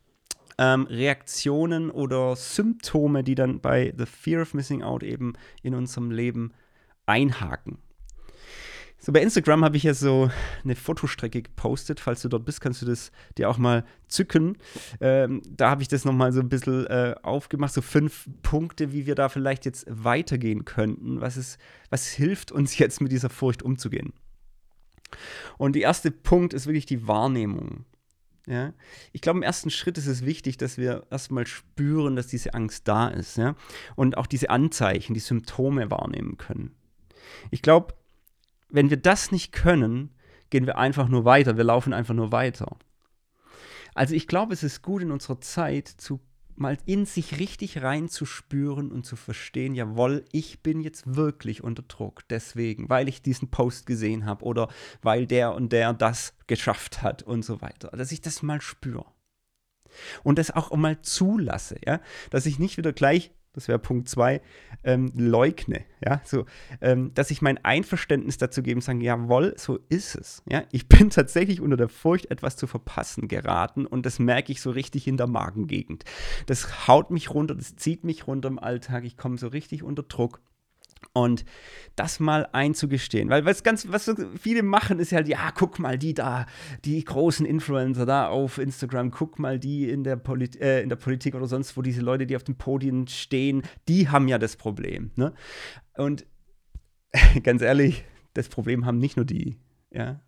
[0.60, 6.10] ähm, Reaktionen oder Symptome, die dann bei The Fear of Missing Out eben in unserem
[6.10, 6.52] Leben
[7.06, 7.78] einhaken.
[8.98, 10.30] So, bei Instagram habe ich ja so
[10.62, 12.00] eine Fotostrecke gepostet.
[12.00, 14.58] Falls du dort bist, kannst du das dir auch mal zücken.
[15.00, 17.72] Ähm, da habe ich das nochmal so ein bisschen äh, aufgemacht.
[17.72, 21.22] So fünf Punkte, wie wir da vielleicht jetzt weitergehen könnten.
[21.22, 24.12] Was, ist, was hilft uns jetzt mit dieser Furcht umzugehen?
[25.56, 27.86] Und der erste Punkt ist wirklich die Wahrnehmung.
[28.46, 28.72] Ja?
[29.12, 32.88] Ich glaube, im ersten Schritt ist es wichtig, dass wir erstmal spüren, dass diese Angst
[32.88, 33.36] da ist.
[33.36, 33.54] Ja?
[33.96, 36.74] Und auch diese Anzeichen, die Symptome wahrnehmen können.
[37.50, 37.94] Ich glaube,
[38.68, 40.14] wenn wir das nicht können,
[40.50, 41.56] gehen wir einfach nur weiter.
[41.56, 42.76] Wir laufen einfach nur weiter.
[43.94, 46.20] Also ich glaube, es ist gut in unserer Zeit zu
[46.60, 52.22] mal in sich richtig reinzuspüren und zu verstehen, jawohl, ich bin jetzt wirklich unter Druck,
[52.28, 54.68] deswegen, weil ich diesen Post gesehen habe oder
[55.02, 57.88] weil der und der das geschafft hat und so weiter.
[57.88, 59.06] Dass ich das mal spüre.
[60.22, 64.40] Und das auch mal zulasse, ja, dass ich nicht wieder gleich das wäre Punkt zwei,
[64.84, 66.46] ähm, leugne, ja, so,
[66.80, 70.88] ähm, dass ich mein Einverständnis dazu gebe und sage, jawohl, so ist es, ja, ich
[70.88, 75.08] bin tatsächlich unter der Furcht, etwas zu verpassen geraten und das merke ich so richtig
[75.08, 76.04] in der Magengegend.
[76.46, 80.02] Das haut mich runter, das zieht mich runter im Alltag, ich komme so richtig unter
[80.02, 80.40] Druck
[81.12, 81.44] und
[81.96, 85.98] das mal einzugestehen, weil was ganz, was viele machen, ist ja halt, ja, guck mal,
[85.98, 86.46] die da,
[86.84, 90.96] die großen Influencer da auf Instagram, guck mal, die in der, Polit äh, in der
[90.96, 94.56] Politik oder sonst wo, diese Leute, die auf den Podien stehen, die haben ja das
[94.56, 95.10] Problem.
[95.16, 95.32] Ne?
[95.96, 96.26] Und
[97.42, 99.58] ganz ehrlich, das Problem haben nicht nur die,
[99.90, 100.20] ja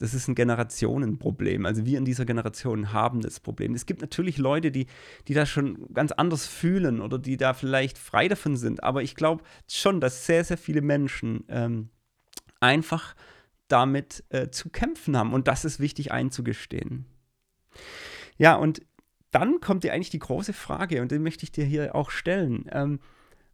[0.00, 1.66] das ist ein Generationenproblem.
[1.66, 3.74] Also wir in dieser Generation haben das Problem.
[3.74, 4.86] Es gibt natürlich Leute, die,
[5.28, 8.82] die das schon ganz anders fühlen oder die da vielleicht frei davon sind.
[8.82, 11.90] Aber ich glaube schon, dass sehr, sehr viele Menschen ähm,
[12.60, 13.14] einfach
[13.68, 15.34] damit äh, zu kämpfen haben.
[15.34, 17.04] Und das ist wichtig einzugestehen.
[18.38, 18.80] Ja, und
[19.30, 22.64] dann kommt dir eigentlich die große Frage, und die möchte ich dir hier auch stellen.
[22.72, 23.00] Ähm,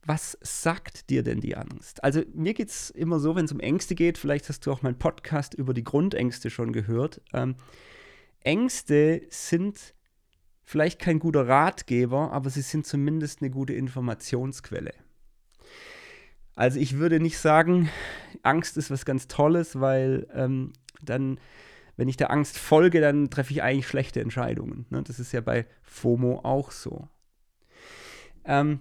[0.07, 2.03] was sagt dir denn die Angst?
[2.05, 4.83] Also mir geht es immer so, wenn es um Ängste geht, vielleicht hast du auch
[4.83, 7.21] meinen Podcast über die Grundängste schon gehört.
[7.33, 7.57] Ähm,
[8.41, 9.95] Ängste sind
[10.63, 14.93] vielleicht kein guter Ratgeber, aber sie sind zumindest eine gute Informationsquelle.
[16.55, 17.91] Also ich würde nicht sagen,
[18.43, 21.39] Angst ist was ganz Tolles, weil ähm, dann,
[21.97, 24.87] wenn ich der Angst folge, dann treffe ich eigentlich schlechte Entscheidungen.
[24.91, 25.03] Ne?
[25.03, 27.09] Das ist ja bei FOMO auch so.
[28.45, 28.81] Ähm,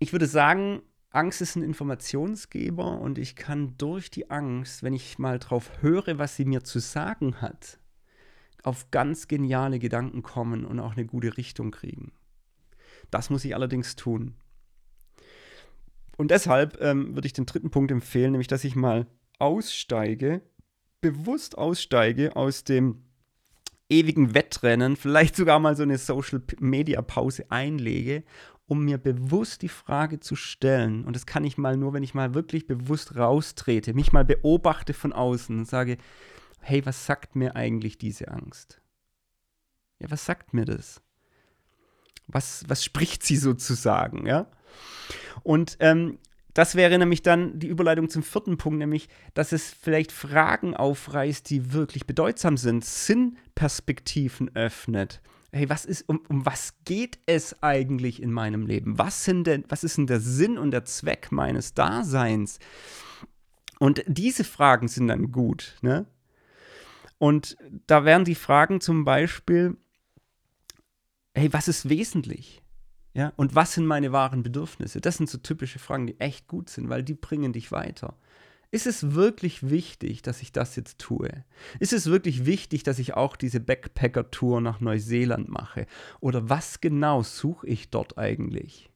[0.00, 5.18] ich würde sagen, Angst ist ein Informationsgeber und ich kann durch die Angst, wenn ich
[5.18, 7.78] mal drauf höre, was sie mir zu sagen hat,
[8.62, 12.12] auf ganz geniale Gedanken kommen und auch eine gute Richtung kriegen.
[13.10, 14.34] Das muss ich allerdings tun.
[16.16, 19.06] Und deshalb ähm, würde ich den dritten Punkt empfehlen, nämlich dass ich mal
[19.38, 20.42] aussteige,
[21.00, 23.02] bewusst aussteige aus dem
[23.88, 28.22] ewigen Wettrennen, vielleicht sogar mal so eine Social-Media-Pause einlege
[28.70, 32.14] um mir bewusst die Frage zu stellen, und das kann ich mal nur, wenn ich
[32.14, 35.98] mal wirklich bewusst raustrete, mich mal beobachte von außen und sage,
[36.60, 38.80] hey, was sagt mir eigentlich diese Angst?
[39.98, 41.02] Ja, was sagt mir das?
[42.28, 44.46] Was, was spricht sie sozusagen, ja?
[45.42, 46.18] Und ähm,
[46.54, 51.50] das wäre nämlich dann die Überleitung zum vierten Punkt, nämlich, dass es vielleicht Fragen aufreißt,
[51.50, 55.20] die wirklich bedeutsam sind, Sinnperspektiven öffnet
[55.52, 58.98] hey, was ist, um, um was geht es eigentlich in meinem Leben?
[58.98, 62.58] Was, sind denn, was ist denn der Sinn und der Zweck meines Daseins?
[63.78, 65.76] Und diese Fragen sind dann gut.
[65.82, 66.06] Ne?
[67.18, 69.76] Und da wären die Fragen zum Beispiel,
[71.34, 72.62] hey, was ist wesentlich?
[73.12, 75.00] Ja, und was sind meine wahren Bedürfnisse?
[75.00, 78.16] Das sind so typische Fragen, die echt gut sind, weil die bringen dich weiter.
[78.72, 81.28] Ist es wirklich wichtig, dass ich das jetzt tue?
[81.80, 85.86] Ist es wirklich wichtig, dass ich auch diese Backpacker-Tour nach Neuseeland mache?
[86.20, 88.90] Oder was genau suche ich dort eigentlich?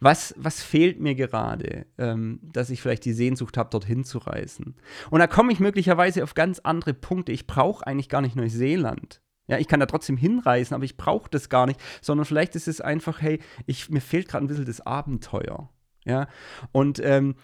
[0.00, 4.76] Was, was fehlt mir gerade, ähm, dass ich vielleicht die Sehnsucht habe, dorthin zu reisen?
[5.10, 7.32] Und da komme ich möglicherweise auf ganz andere Punkte.
[7.32, 9.20] Ich brauche eigentlich gar nicht Neuseeland.
[9.46, 12.68] Ja, ich kann da trotzdem hinreisen, aber ich brauche das gar nicht, sondern vielleicht ist
[12.68, 15.70] es einfach, hey, ich, mir fehlt gerade ein bisschen das Abenteuer.
[16.04, 16.26] Ja,
[16.72, 17.34] und ähm,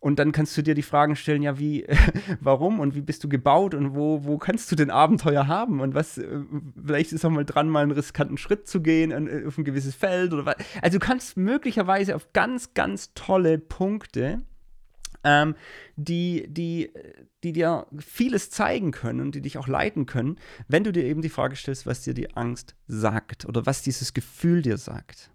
[0.00, 1.86] und dann kannst du dir die Fragen stellen, ja, wie,
[2.40, 5.94] warum und wie bist du gebaut und wo, wo kannst du denn Abenteuer haben und
[5.94, 6.40] was, äh,
[6.82, 9.94] vielleicht ist auch mal dran, mal einen riskanten Schritt zu gehen äh, auf ein gewisses
[9.94, 10.56] Feld oder was.
[10.80, 14.40] Also du kannst möglicherweise auf ganz, ganz tolle Punkte,
[15.22, 15.54] ähm,
[15.96, 16.90] die, die,
[17.44, 21.20] die dir vieles zeigen können und die dich auch leiten können, wenn du dir eben
[21.20, 25.30] die Frage stellst, was dir die Angst sagt oder was dieses Gefühl dir sagt.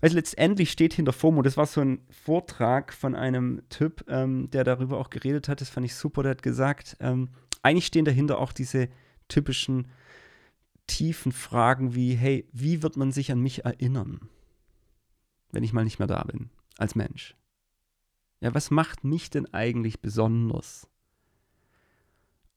[0.00, 4.64] Weil letztendlich steht hinter FOMO, das war so ein Vortrag von einem Typ, ähm, der
[4.64, 7.28] darüber auch geredet hat, das fand ich super, der hat gesagt, ähm,
[7.62, 8.88] eigentlich stehen dahinter auch diese
[9.28, 9.88] typischen
[10.86, 14.28] tiefen Fragen wie, hey, wie wird man sich an mich erinnern,
[15.52, 17.36] wenn ich mal nicht mehr da bin, als Mensch?
[18.40, 20.88] Ja, was macht mich denn eigentlich besonders?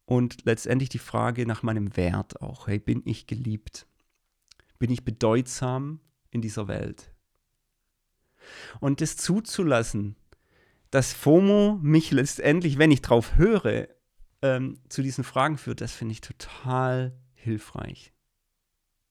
[0.05, 2.67] Und letztendlich die Frage nach meinem Wert auch.
[2.67, 3.85] Hey, bin ich geliebt?
[4.79, 5.99] Bin ich bedeutsam
[6.31, 7.12] in dieser Welt?
[8.79, 10.15] Und das zuzulassen,
[10.91, 13.87] dass FOMO mich letztendlich, wenn ich drauf höre,
[14.41, 18.13] ähm, zu diesen Fragen führt, das finde ich total hilfreich.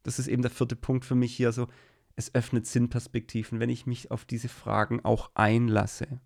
[0.03, 1.69] Das ist eben der vierte Punkt für mich hier so.
[2.15, 6.21] Es öffnet Sinnperspektiven, wenn ich mich auf diese Fragen auch einlasse.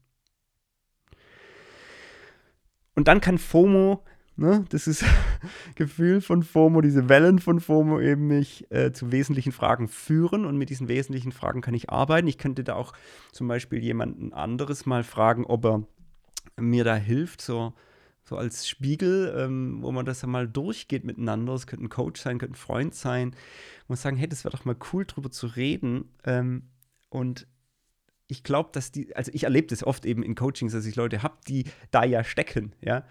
[2.94, 4.04] Und dann kann FOMO,
[4.36, 5.04] ne, das ist
[5.74, 10.56] Gefühl von FOMO, diese Wellen von FOMO eben mich äh, zu wesentlichen Fragen führen und
[10.56, 12.28] mit diesen wesentlichen Fragen kann ich arbeiten.
[12.28, 12.92] Ich könnte da auch
[13.32, 15.82] zum Beispiel jemanden anderes mal fragen, ob er
[16.56, 17.72] mir da hilft, so
[18.28, 21.54] so als Spiegel, ähm, wo man das ja mal durchgeht miteinander.
[21.54, 23.36] Es könnte ein Coach sein, könnte ein Freund sein.
[23.86, 26.10] Und sagen, hey, das wäre doch mal cool, drüber zu reden.
[26.24, 26.64] Ähm,
[27.08, 27.46] und
[28.28, 31.22] ich glaube, dass die, also ich erlebe das oft eben in Coachings, dass ich Leute
[31.22, 33.04] habe, die da ja stecken, ja.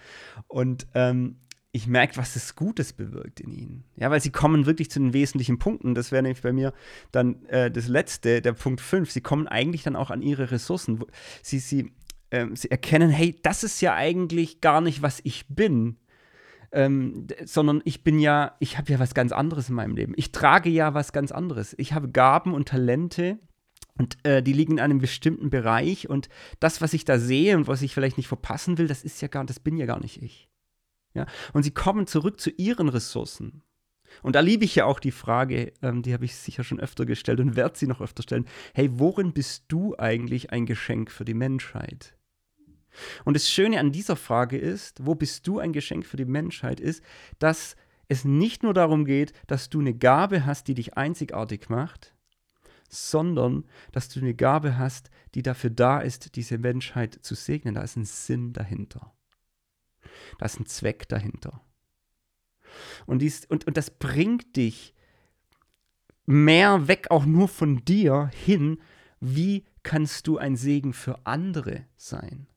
[0.48, 1.38] Und ähm,
[1.72, 3.84] ich merke, was das Gutes bewirkt in ihnen.
[3.98, 5.94] Ja, weil sie kommen wirklich zu den wesentlichen Punkten.
[5.94, 6.72] Das wäre nämlich bei mir
[7.12, 9.12] dann äh, das letzte, der Punkt 5.
[9.12, 11.04] Sie kommen eigentlich dann auch an ihre Ressourcen.
[11.42, 11.92] Sie, sie
[12.32, 15.98] ähm, sie erkennen, hey, das ist ja eigentlich gar nicht, was ich bin.
[16.72, 20.14] Ähm, sondern ich bin ja, ich habe ja was ganz anderes in meinem Leben.
[20.18, 21.74] Ich trage ja was ganz anderes.
[21.78, 23.40] Ich habe Gaben und Talente
[23.98, 26.30] und äh, die liegen in einem bestimmten Bereich und
[26.60, 29.28] das, was ich da sehe und was ich vielleicht nicht verpassen will, das ist ja
[29.28, 30.50] gar, das bin ja gar nicht ich.
[31.14, 31.26] Ja?
[31.54, 33.64] Und sie kommen zurück zu ihren Ressourcen.
[34.22, 37.06] Und da liebe ich ja auch die Frage, ähm, die habe ich sicher schon öfter
[37.06, 38.46] gestellt und werde sie noch öfter stellen.
[38.74, 42.16] Hey, worin bist du eigentlich ein Geschenk für die Menschheit?
[43.26, 46.80] Und das Schöne an dieser Frage ist, wo bist du ein Geschenk für die Menschheit,
[46.80, 47.04] ist,
[47.40, 47.76] dass
[48.08, 52.15] es nicht nur darum geht, dass du eine Gabe hast, die dich einzigartig macht,
[52.90, 57.76] sondern dass du eine Gabe hast, die dafür da ist, diese Menschheit zu segnen.
[57.76, 59.14] Da ist ein Sinn dahinter.
[60.38, 61.62] Da ist ein Zweck dahinter.
[63.06, 64.94] Und, dies, und, und das bringt dich
[66.26, 68.80] mehr weg auch nur von dir hin,
[69.20, 72.48] wie kannst du ein Segen für andere sein.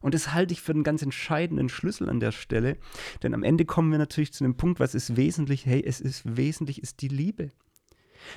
[0.00, 2.78] Und das halte ich für einen ganz entscheidenden Schlüssel an der Stelle,
[3.22, 5.66] denn am Ende kommen wir natürlich zu dem Punkt, was ist wesentlich?
[5.66, 7.50] Hey, es ist wesentlich, ist die Liebe.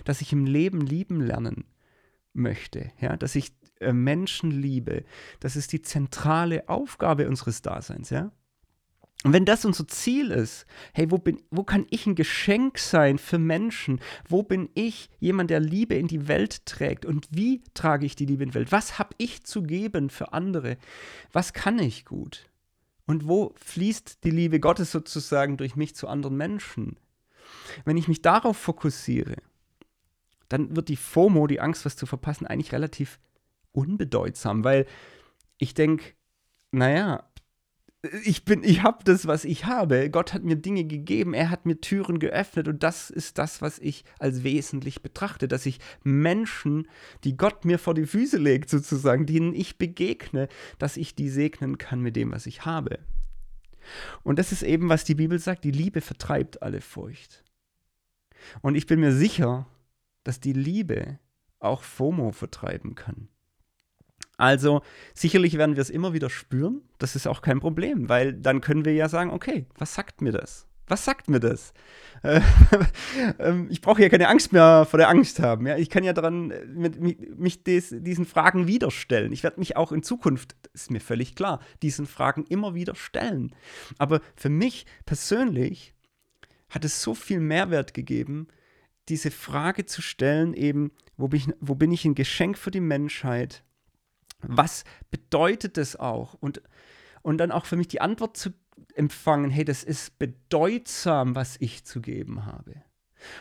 [0.05, 1.65] Dass ich im Leben lieben lernen
[2.33, 5.03] möchte, ja, dass ich äh, Menschen liebe,
[5.39, 8.31] das ist die zentrale Aufgabe unseres Daseins, ja.
[9.23, 13.19] Und wenn das unser Ziel ist, hey, wo, bin, wo kann ich ein Geschenk sein
[13.19, 13.99] für Menschen?
[14.27, 17.05] Wo bin ich jemand, der Liebe in die Welt trägt?
[17.05, 18.71] Und wie trage ich die Liebe in die Welt?
[18.71, 20.77] Was habe ich zu geben für andere?
[21.31, 22.49] Was kann ich gut?
[23.05, 26.97] Und wo fließt die Liebe Gottes sozusagen durch mich zu anderen Menschen?
[27.85, 29.35] Wenn ich mich darauf fokussiere,
[30.51, 33.19] dann wird die FOMO, die Angst, was zu verpassen, eigentlich relativ
[33.71, 34.85] unbedeutsam, weil
[35.57, 36.13] ich denke,
[36.71, 37.23] naja,
[38.23, 40.09] ich bin, ich habe das, was ich habe.
[40.09, 43.77] Gott hat mir Dinge gegeben, er hat mir Türen geöffnet und das ist das, was
[43.77, 46.87] ich als wesentlich betrachte, dass ich Menschen,
[47.23, 50.47] die Gott mir vor die Füße legt, sozusagen, denen ich begegne,
[50.79, 52.99] dass ich die segnen kann mit dem, was ich habe.
[54.23, 57.43] Und das ist eben, was die Bibel sagt, die Liebe vertreibt alle Furcht.
[58.61, 59.67] Und ich bin mir sicher,
[60.23, 61.19] dass die Liebe
[61.59, 63.29] auch FOMO vertreiben kann.
[64.37, 64.81] Also
[65.13, 66.81] sicherlich werden wir es immer wieder spüren.
[66.97, 70.31] Das ist auch kein Problem, weil dann können wir ja sagen, okay, was sagt mir
[70.31, 70.65] das?
[70.87, 71.73] Was sagt mir das?
[72.23, 72.41] Äh,
[73.39, 75.67] ähm, ich brauche ja keine Angst mehr vor der Angst haben.
[75.67, 79.31] Ich kann ja daran äh, mit, mich des, diesen Fragen wieder stellen.
[79.31, 83.55] Ich werde mich auch in Zukunft, ist mir völlig klar, diesen Fragen immer wieder stellen.
[83.99, 85.93] Aber für mich persönlich
[86.69, 88.47] hat es so viel Mehrwert gegeben,
[89.11, 92.81] diese Frage zu stellen, eben, wo bin ich, wo bin ich ein Geschenk für die
[92.81, 93.63] Menschheit?
[94.43, 96.33] was bedeutet das auch?
[96.35, 96.61] Und,
[97.21, 98.51] und dann auch für mich die Antwort zu
[98.95, 102.75] empfangen, hey, das ist bedeutsam, was ich zu geben habe.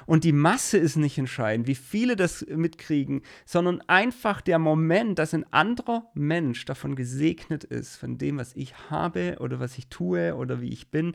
[0.04, 5.32] Und die Masse ist nicht entscheidend, wie viele das mitkriegen, sondern einfach der Moment, dass
[5.32, 10.36] ein anderer Mensch davon gesegnet ist, von dem, was ich habe oder was ich tue
[10.36, 11.14] oder wie ich bin.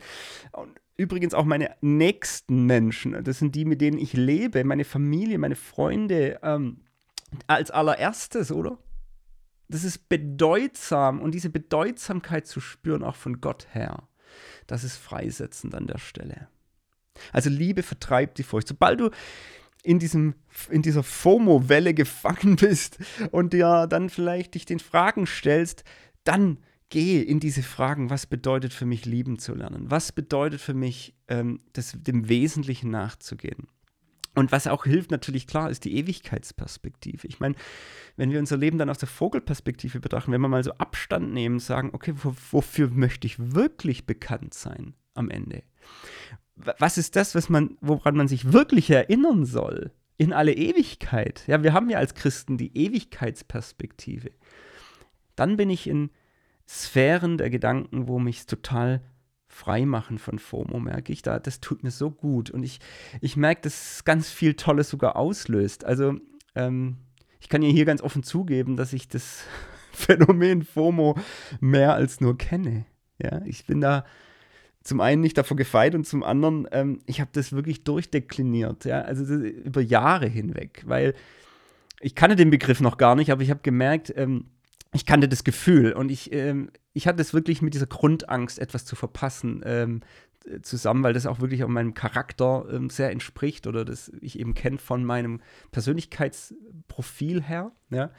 [0.51, 5.37] Und übrigens auch meine nächsten Menschen, das sind die, mit denen ich lebe, meine Familie,
[5.37, 6.81] meine Freunde, ähm,
[7.47, 8.77] als allererstes, oder?
[9.67, 14.07] das ist bedeutsam und diese Bedeutsamkeit zu spüren, auch von Gott her,
[14.67, 16.47] das ist freisetzend an der Stelle.
[17.31, 18.67] Also Liebe vertreibt die Furcht.
[18.67, 19.09] Sobald du
[19.83, 20.35] in, diesem,
[20.69, 22.97] in dieser FOMO-Welle gefangen bist
[23.31, 25.83] und dir dann vielleicht dich den Fragen stellst,
[26.23, 26.57] dann
[26.89, 29.89] gehe in diese Fragen, was bedeutet für mich lieben zu lernen?
[29.89, 33.67] Was bedeutet für mich, ähm, das, dem Wesentlichen nachzugehen?
[34.35, 37.25] Und was auch hilft, natürlich klar, ist die Ewigkeitsperspektive.
[37.25, 37.55] Ich meine,
[38.17, 41.59] wenn wir unser Leben dann aus der Vogelperspektive betrachten, wenn wir mal so Abstand nehmen,
[41.59, 42.13] sagen, okay,
[42.51, 45.63] wofür möchte ich wirklich bekannt sein am Ende?
[46.55, 49.91] Was ist das, was man, woran man sich wirklich erinnern soll?
[50.17, 51.43] In alle Ewigkeit.
[51.47, 54.31] Ja, wir haben ja als Christen die Ewigkeitsperspektive.
[55.35, 56.09] Dann bin ich in
[56.67, 59.01] Sphären der Gedanken, wo mich total
[59.47, 61.39] Freimachen von FOMO, merke ich da.
[61.39, 62.49] Das tut mir so gut.
[62.49, 62.79] Und ich,
[63.21, 65.85] ich merke, dass es ganz viel Tolles sogar auslöst.
[65.85, 66.15] Also,
[66.55, 66.97] ähm,
[67.39, 69.43] ich kann ja hier ganz offen zugeben, dass ich das
[69.93, 71.15] Phänomen FOMO
[71.61, 72.85] mehr als nur kenne.
[73.21, 74.03] Ja, ich bin da
[74.83, 79.01] zum einen nicht davor gefeit und zum anderen, ähm, ich habe das wirklich durchdekliniert, ja,
[79.01, 81.15] also über Jahre hinweg, weil
[82.01, 84.45] ich kannte den Begriff noch gar nicht, aber ich habe gemerkt, ähm,
[84.95, 88.85] ich kannte das Gefühl und ich, ähm, ich hatte es wirklich mit dieser Grundangst, etwas
[88.85, 90.01] zu verpassen, ähm,
[90.61, 94.53] zusammen, weil das auch wirklich auch meinem Charakter ähm, sehr entspricht oder das ich eben
[94.53, 97.71] kenne von meinem Persönlichkeitsprofil her.
[97.89, 98.11] Ja.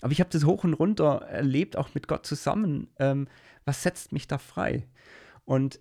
[0.00, 2.88] Aber ich habe das hoch und runter erlebt, auch mit Gott zusammen.
[2.98, 3.28] Ähm,
[3.64, 4.86] was setzt mich da frei?
[5.44, 5.80] Und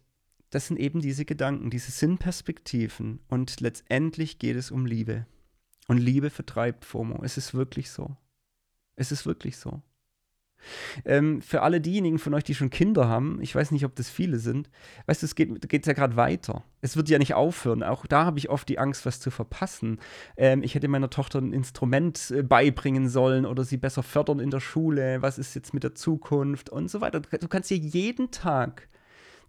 [0.50, 3.20] das sind eben diese Gedanken, diese Sinnperspektiven.
[3.28, 5.28] Und letztendlich geht es um Liebe.
[5.88, 7.24] Und Liebe vertreibt FOMO.
[7.24, 8.18] Es ist wirklich so.
[8.96, 9.82] Es ist wirklich so.
[11.06, 14.10] Ähm, für alle diejenigen von euch, die schon Kinder haben, ich weiß nicht, ob das
[14.10, 14.70] viele sind,
[15.06, 16.64] weißt du, es geht, ja gerade weiter.
[16.82, 17.84] Es wird ja nicht aufhören.
[17.84, 20.00] Auch da habe ich oft die Angst, was zu verpassen.
[20.38, 24.52] Ähm, ich hätte meiner Tochter ein Instrument äh, beibringen sollen oder sie besser fördern in
[24.52, 25.22] der Schule.
[25.22, 27.20] Was ist jetzt mit der Zukunft und so weiter.
[27.20, 28.88] Du kannst dir jeden Tag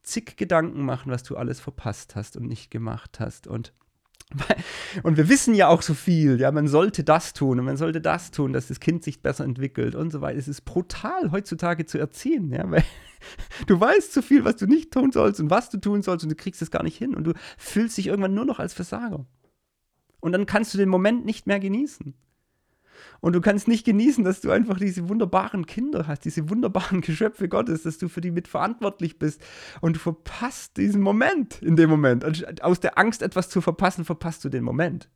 [0.02, 3.46] zig Gedanken machen, was du alles verpasst hast und nicht gemacht hast.
[3.46, 3.72] Und
[5.02, 8.00] und wir wissen ja auch so viel, ja, man sollte das tun und man sollte
[8.00, 10.38] das tun, dass das Kind sich besser entwickelt und so weiter.
[10.38, 12.84] Es ist brutal heutzutage zu erziehen, ja, weil
[13.66, 16.30] du weißt zu viel, was du nicht tun sollst und was du tun sollst und
[16.30, 19.26] du kriegst es gar nicht hin und du fühlst dich irgendwann nur noch als Versager.
[20.20, 22.14] Und dann kannst du den Moment nicht mehr genießen.
[23.20, 27.48] Und du kannst nicht genießen, dass du einfach diese wunderbaren Kinder hast, diese wunderbaren Geschöpfe
[27.48, 29.40] Gottes, dass du für die mitverantwortlich bist.
[29.80, 32.24] Und du verpasst diesen Moment in dem Moment.
[32.24, 35.08] Und aus der Angst, etwas zu verpassen, verpasst du den Moment.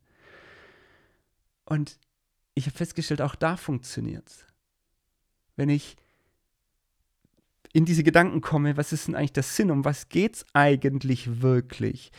[1.65, 1.99] Und
[2.53, 4.45] ich habe festgestellt, auch da funktioniert es.
[5.55, 5.95] Wenn ich
[7.73, 11.41] in diese Gedanken komme, was ist denn eigentlich der Sinn, um was geht es eigentlich
[11.41, 12.11] wirklich?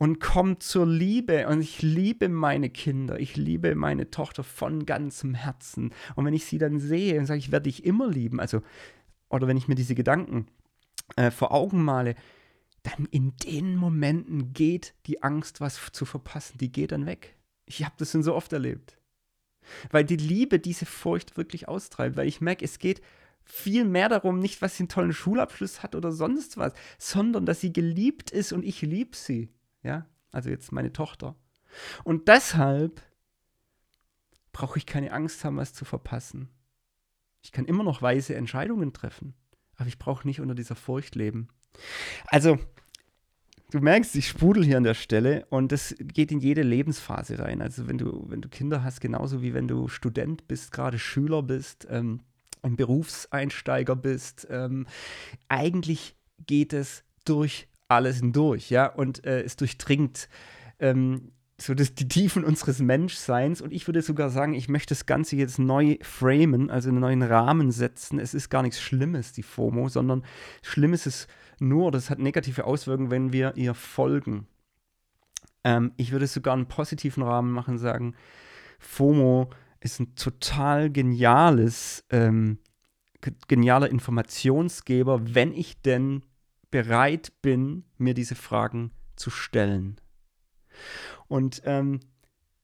[0.00, 1.46] Und kommt zur Liebe.
[1.46, 5.92] Und ich liebe meine Kinder, ich liebe meine Tochter von ganzem Herzen.
[6.16, 8.62] Und wenn ich sie dann sehe und sage, ich werde dich immer lieben, also,
[9.28, 10.46] oder wenn ich mir diese Gedanken
[11.16, 12.14] äh, vor Augen male,
[12.82, 17.36] dann in den Momenten geht die Angst, was zu verpassen, die geht dann weg.
[17.66, 18.96] Ich habe das schon so oft erlebt.
[19.90, 23.02] Weil die Liebe diese Furcht wirklich austreibt, weil ich merke, es geht
[23.44, 27.60] viel mehr darum, nicht, was sie einen tollen Schulabschluss hat oder sonst was, sondern dass
[27.60, 29.50] sie geliebt ist und ich liebe sie.
[29.82, 31.36] Ja, also jetzt meine Tochter.
[32.04, 33.02] Und deshalb
[34.52, 36.48] brauche ich keine Angst haben, was zu verpassen.
[37.42, 39.34] Ich kann immer noch weise Entscheidungen treffen,
[39.76, 41.48] aber ich brauche nicht unter dieser Furcht leben.
[42.26, 42.58] Also,
[43.70, 47.62] du merkst, ich sprudel hier an der Stelle und das geht in jede Lebensphase rein.
[47.62, 51.42] Also, wenn du, wenn du Kinder hast, genauso wie wenn du Student bist, gerade Schüler
[51.42, 52.20] bist, ähm,
[52.62, 54.86] ein Berufseinsteiger bist, ähm,
[55.48, 56.14] eigentlich
[56.46, 60.28] geht es durch alles hindurch, ja, und äh, es durchdringt
[60.78, 63.60] ähm, so das, die Tiefen unseres Menschseins.
[63.60, 67.22] Und ich würde sogar sagen, ich möchte das Ganze jetzt neu framen, also einen neuen
[67.22, 68.18] Rahmen setzen.
[68.18, 70.24] Es ist gar nichts Schlimmes, die FOMO, sondern
[70.62, 71.26] schlimm ist es
[71.58, 74.46] nur, das hat negative Auswirkungen, wenn wir ihr folgen.
[75.64, 78.14] Ähm, ich würde sogar einen positiven Rahmen machen, sagen,
[78.78, 79.50] FOMO
[79.80, 82.58] ist ein total geniales, ähm,
[83.48, 86.22] genialer Informationsgeber, wenn ich denn
[86.70, 90.00] bereit bin, mir diese Fragen zu stellen.
[91.28, 92.00] Und ähm,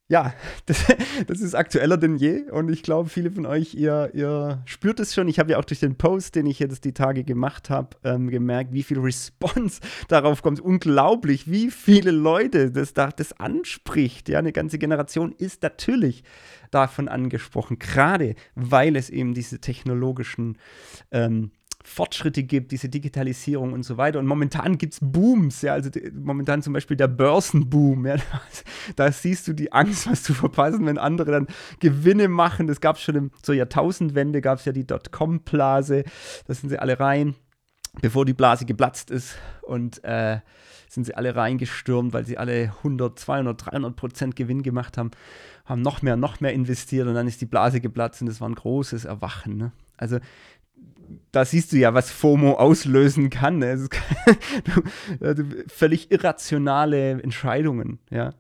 [0.09, 0.35] ja,
[0.67, 0.85] das,
[1.27, 5.15] das, ist aktueller denn je und ich glaube, viele von euch, ihr, ihr spürt es
[5.15, 5.29] schon.
[5.29, 8.29] Ich habe ja auch durch den Post, den ich jetzt die Tage gemacht habe, ähm,
[8.29, 10.61] gemerkt, wie viel Response darauf kommt.
[10.61, 14.29] Unglaublich, wie viele Leute das, das anspricht.
[14.29, 16.23] Ja, eine ganze Generation ist natürlich
[16.71, 20.59] davon angesprochen, gerade weil es eben diese technologischen
[21.11, 21.51] ähm,
[21.87, 24.19] Fortschritte gibt, diese Digitalisierung und so weiter.
[24.19, 28.25] Und momentan gibt es Booms, ja, also die, momentan zum Beispiel der Börsenboom, ja, da,
[28.97, 31.47] da, siehst du die Angst, was zu verpassen, wenn andere dann
[31.79, 32.67] Gewinne machen.
[32.67, 36.03] Das gab es schon im, zur Jahrtausendwende, gab es ja die Dotcom-Blase,
[36.47, 37.37] da sind sie alle rein.
[38.03, 40.41] bevor die Blase geplatzt ist und äh,
[40.89, 45.13] sind sie alle reingestürmt, weil sie alle 100, 200, 300 Prozent Gewinn gemacht haben,
[45.65, 48.49] haben noch mehr, noch mehr investiert und dann ist die Blase geplatzt und das war
[48.49, 49.57] ein großes Erwachen.
[49.57, 49.73] Ne?
[49.97, 50.19] Also
[51.33, 53.59] da siehst du ja, was FOMO auslösen kann.
[53.59, 53.89] Ne?
[55.21, 58.33] also völlig irrationale Entscheidungen, ja.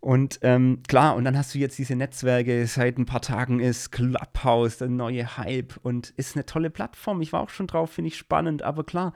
[0.00, 3.90] Und ähm, klar, und dann hast du jetzt diese Netzwerke, seit ein paar Tagen ist
[3.90, 7.20] Clubhouse, der neue Hype und ist eine tolle Plattform.
[7.20, 9.12] Ich war auch schon drauf, finde ich spannend, aber klar,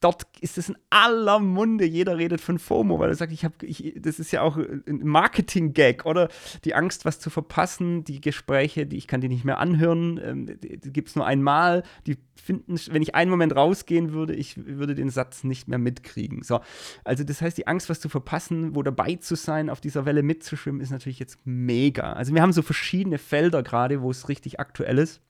[0.00, 1.84] dort ist es in aller Munde.
[1.84, 3.54] Jeder redet von FOMO, weil er sagt, ich habe,
[3.96, 6.28] das ist ja auch ein Marketing-Gag oder
[6.64, 10.46] die Angst, was zu verpassen, die Gespräche, die ich kann die nicht mehr anhören, ähm,
[10.46, 11.82] die, die gibt es nur einmal.
[12.06, 16.42] Die finden, wenn ich einen Moment rausgehen würde, ich würde den Satz nicht mehr mitkriegen.
[16.42, 16.60] So,
[17.04, 20.22] also das heißt, die Angst, was zu verpassen, wo dabei zu sein, auf dieser Welle
[20.22, 22.14] mitzuschwimmen, ist natürlich jetzt mega.
[22.14, 25.20] Also wir haben so verschiedene Felder gerade, wo es richtig aktuell ist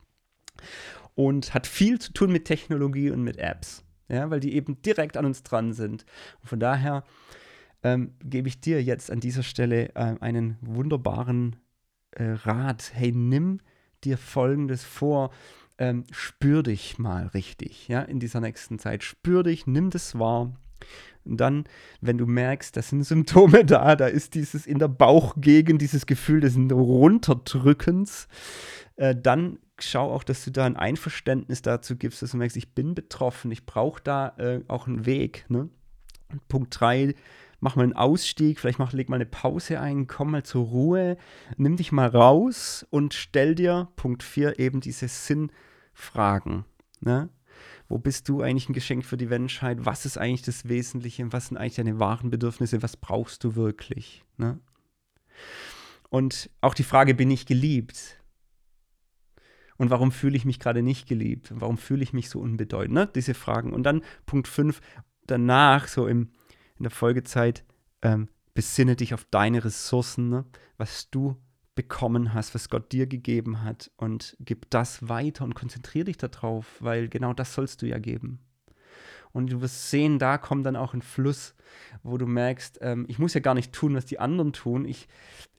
[1.16, 5.16] und hat viel zu tun mit Technologie und mit Apps ja, weil die eben direkt
[5.16, 6.04] an uns dran sind.
[6.42, 7.04] Und von daher
[7.82, 11.56] ähm, gebe ich dir jetzt an dieser Stelle äh, einen wunderbaren
[12.12, 12.90] äh, Rat.
[12.94, 13.60] Hey, nimm
[14.04, 15.30] dir Folgendes vor.
[15.78, 19.02] Ähm, spür dich mal richtig, ja, in dieser nächsten Zeit.
[19.02, 20.52] Spür dich, nimm das wahr.
[21.24, 21.64] Und dann,
[22.00, 26.40] wenn du merkst, da sind Symptome da, da ist dieses in der Bauchgegend, dieses Gefühl
[26.40, 28.28] des Runterdrückens,
[28.96, 32.74] äh, dann schau auch, dass du da ein Einverständnis dazu gibst, dass du merkst, ich
[32.74, 35.44] bin betroffen, ich brauche da äh, auch einen Weg.
[35.48, 35.68] Ne?
[36.48, 37.14] Punkt 3,
[37.60, 41.16] mach mal einen Ausstieg, vielleicht mach, leg mal eine Pause ein, komm mal zur Ruhe,
[41.56, 46.64] nimm dich mal raus und stell dir, Punkt 4, eben diese Sinnfragen.
[47.00, 47.28] Ne?
[47.88, 49.84] Wo bist du eigentlich ein Geschenk für die Menschheit?
[49.84, 51.32] Was ist eigentlich das Wesentliche?
[51.32, 52.82] Was sind eigentlich deine wahren Bedürfnisse?
[52.82, 54.24] Was brauchst du wirklich?
[54.36, 54.60] Ne?
[56.08, 58.19] Und auch die Frage, bin ich geliebt?
[59.80, 61.54] Und warum fühle ich mich gerade nicht geliebt?
[61.54, 62.92] Warum fühle ich mich so unbedeutend?
[62.92, 63.06] Ne?
[63.14, 63.72] Diese Fragen.
[63.72, 64.78] Und dann Punkt 5,
[65.26, 66.28] danach, so im,
[66.76, 67.64] in der Folgezeit,
[68.02, 70.44] ähm, besinne dich auf deine Ressourcen, ne?
[70.76, 71.38] was du
[71.74, 76.66] bekommen hast, was Gott dir gegeben hat und gib das weiter und konzentriere dich darauf,
[76.80, 78.40] weil genau das sollst du ja geben.
[79.32, 81.54] Und du wirst sehen, da kommt dann auch ein Fluss,
[82.02, 84.84] wo du merkst, ähm, ich muss ja gar nicht tun, was die anderen tun.
[84.84, 85.08] Ich,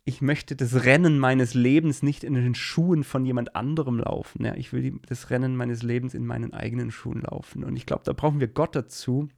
[0.03, 4.45] ich möchte das Rennen meines Lebens nicht in den Schuhen von jemand anderem laufen.
[4.45, 4.55] Ja?
[4.55, 7.63] Ich will die, das Rennen meines Lebens in meinen eigenen Schuhen laufen.
[7.63, 9.29] Und ich glaube, da brauchen wir Gott dazu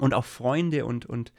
[0.00, 1.32] und auch Freunde und, und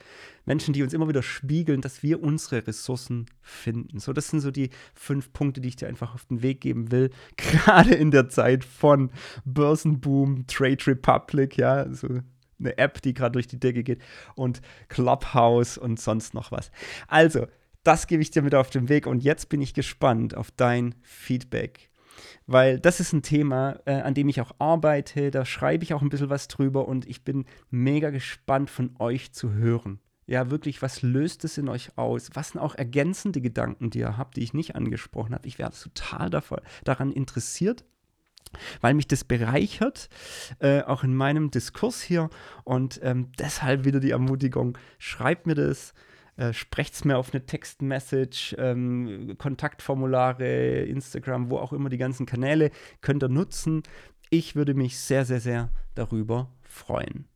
[0.45, 3.99] Menschen, die uns immer wieder spiegeln, dass wir unsere Ressourcen finden.
[3.99, 6.91] So, das sind so die fünf Punkte, die ich dir einfach auf den Weg geben
[6.91, 7.09] will.
[7.37, 9.11] Gerade in der Zeit von
[9.45, 12.07] Börsenboom, Trade Republic, ja, so
[12.59, 14.01] eine App, die gerade durch die Decke geht
[14.35, 16.71] und Clubhouse und sonst noch was.
[17.07, 17.47] Also,
[17.83, 20.93] das gebe ich dir mit auf den Weg und jetzt bin ich gespannt auf dein
[21.01, 21.90] Feedback.
[22.47, 26.01] Weil das ist ein Thema, äh, an dem ich auch arbeite, da schreibe ich auch
[26.01, 29.99] ein bisschen was drüber und ich bin mega gespannt von euch zu hören.
[30.27, 32.29] Ja, wirklich, was löst es in euch aus?
[32.33, 35.47] Was sind auch ergänzende Gedanken, die ihr habt, die ich nicht angesprochen habe?
[35.47, 37.83] Ich wäre total davon, daran interessiert,
[38.79, 40.09] weil mich das bereichert,
[40.59, 42.29] äh, auch in meinem Diskurs hier.
[42.63, 45.93] Und ähm, deshalb wieder die Ermutigung, schreibt mir das,
[46.37, 52.25] äh, sprecht es mir auf eine Textmessage, ähm, Kontaktformulare, Instagram, wo auch immer die ganzen
[52.25, 52.71] Kanäle
[53.01, 53.83] könnt ihr nutzen.
[54.29, 57.27] Ich würde mich sehr, sehr, sehr darüber freuen.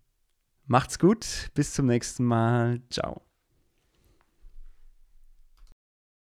[0.65, 2.81] Macht's gut, bis zum nächsten Mal.
[2.89, 3.24] Ciao.